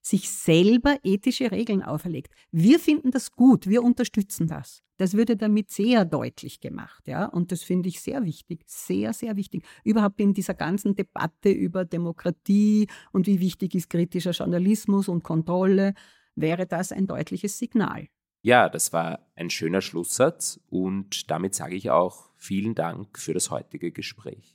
sich 0.00 0.30
selber 0.30 0.96
ethische 1.02 1.50
Regeln 1.50 1.82
auferlegt. 1.82 2.32
Wir 2.50 2.78
finden 2.78 3.10
das 3.10 3.32
gut, 3.32 3.66
wir 3.66 3.82
unterstützen 3.82 4.46
das. 4.46 4.82
Das 4.96 5.14
würde 5.14 5.36
damit 5.36 5.70
sehr 5.70 6.04
deutlich 6.04 6.60
gemacht, 6.60 7.06
ja, 7.06 7.26
und 7.26 7.52
das 7.52 7.62
finde 7.62 7.88
ich 7.88 8.00
sehr 8.00 8.24
wichtig, 8.24 8.62
sehr, 8.66 9.12
sehr 9.12 9.36
wichtig. 9.36 9.64
Überhaupt 9.84 10.20
in 10.20 10.34
dieser 10.34 10.54
ganzen 10.54 10.94
Debatte 10.94 11.50
über 11.50 11.84
Demokratie 11.84 12.88
und 13.12 13.26
wie 13.26 13.40
wichtig 13.40 13.74
ist 13.74 13.90
kritischer 13.90 14.32
Journalismus 14.32 15.08
und 15.08 15.22
Kontrolle, 15.22 15.94
wäre 16.34 16.66
das 16.66 16.90
ein 16.90 17.06
deutliches 17.06 17.58
Signal. 17.58 18.08
Ja, 18.42 18.68
das 18.68 18.92
war 18.92 19.20
ein 19.34 19.50
schöner 19.50 19.80
Schlusssatz 19.80 20.60
und 20.70 21.30
damit 21.30 21.54
sage 21.54 21.74
ich 21.74 21.90
auch 21.90 22.30
vielen 22.36 22.74
Dank 22.74 23.18
für 23.18 23.34
das 23.34 23.50
heutige 23.50 23.90
Gespräch. 23.90 24.54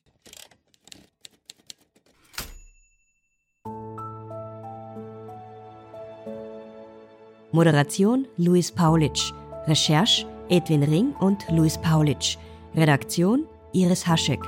Moderation 7.52 8.28
Luis 8.38 8.72
Paulitsch, 8.72 9.32
Recherche 9.68 10.26
Edwin 10.50 10.84
Ring 10.84 11.14
und 11.20 11.46
Luis 11.52 11.78
Paulitsch, 11.78 12.38
Redaktion 12.76 13.46
Iris 13.74 14.08
Haschek, 14.08 14.40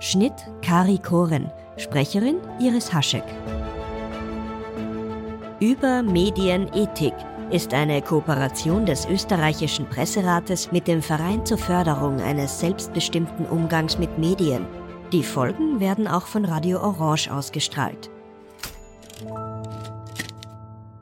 Schnitt 0.00 0.34
Kari 0.62 0.98
Koren, 0.98 1.50
Sprecherin 1.78 2.36
Iris 2.60 2.92
Haschek. 2.92 3.24
Über 5.60 6.02
Medienethik 6.02 7.14
ist 7.50 7.74
eine 7.74 8.00
Kooperation 8.00 8.86
des 8.86 9.06
österreichischen 9.06 9.86
Presserates 9.86 10.70
mit 10.70 10.86
dem 10.86 11.02
Verein 11.02 11.44
zur 11.44 11.58
Förderung 11.58 12.20
eines 12.20 12.60
selbstbestimmten 12.60 13.46
Umgangs 13.46 13.98
mit 13.98 14.18
Medien. 14.18 14.64
Die 15.12 15.24
Folgen 15.24 15.80
werden 15.80 16.06
auch 16.06 16.26
von 16.26 16.44
Radio 16.44 16.80
Orange 16.80 17.28
ausgestrahlt. 17.30 18.08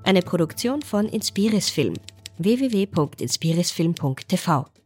Eine 0.05 0.23
Produktion 0.23 0.81
von 0.81 1.05
Inspiris 1.07 1.69
Film 1.69 1.95
www.inspirisfilm.tv 2.39 4.78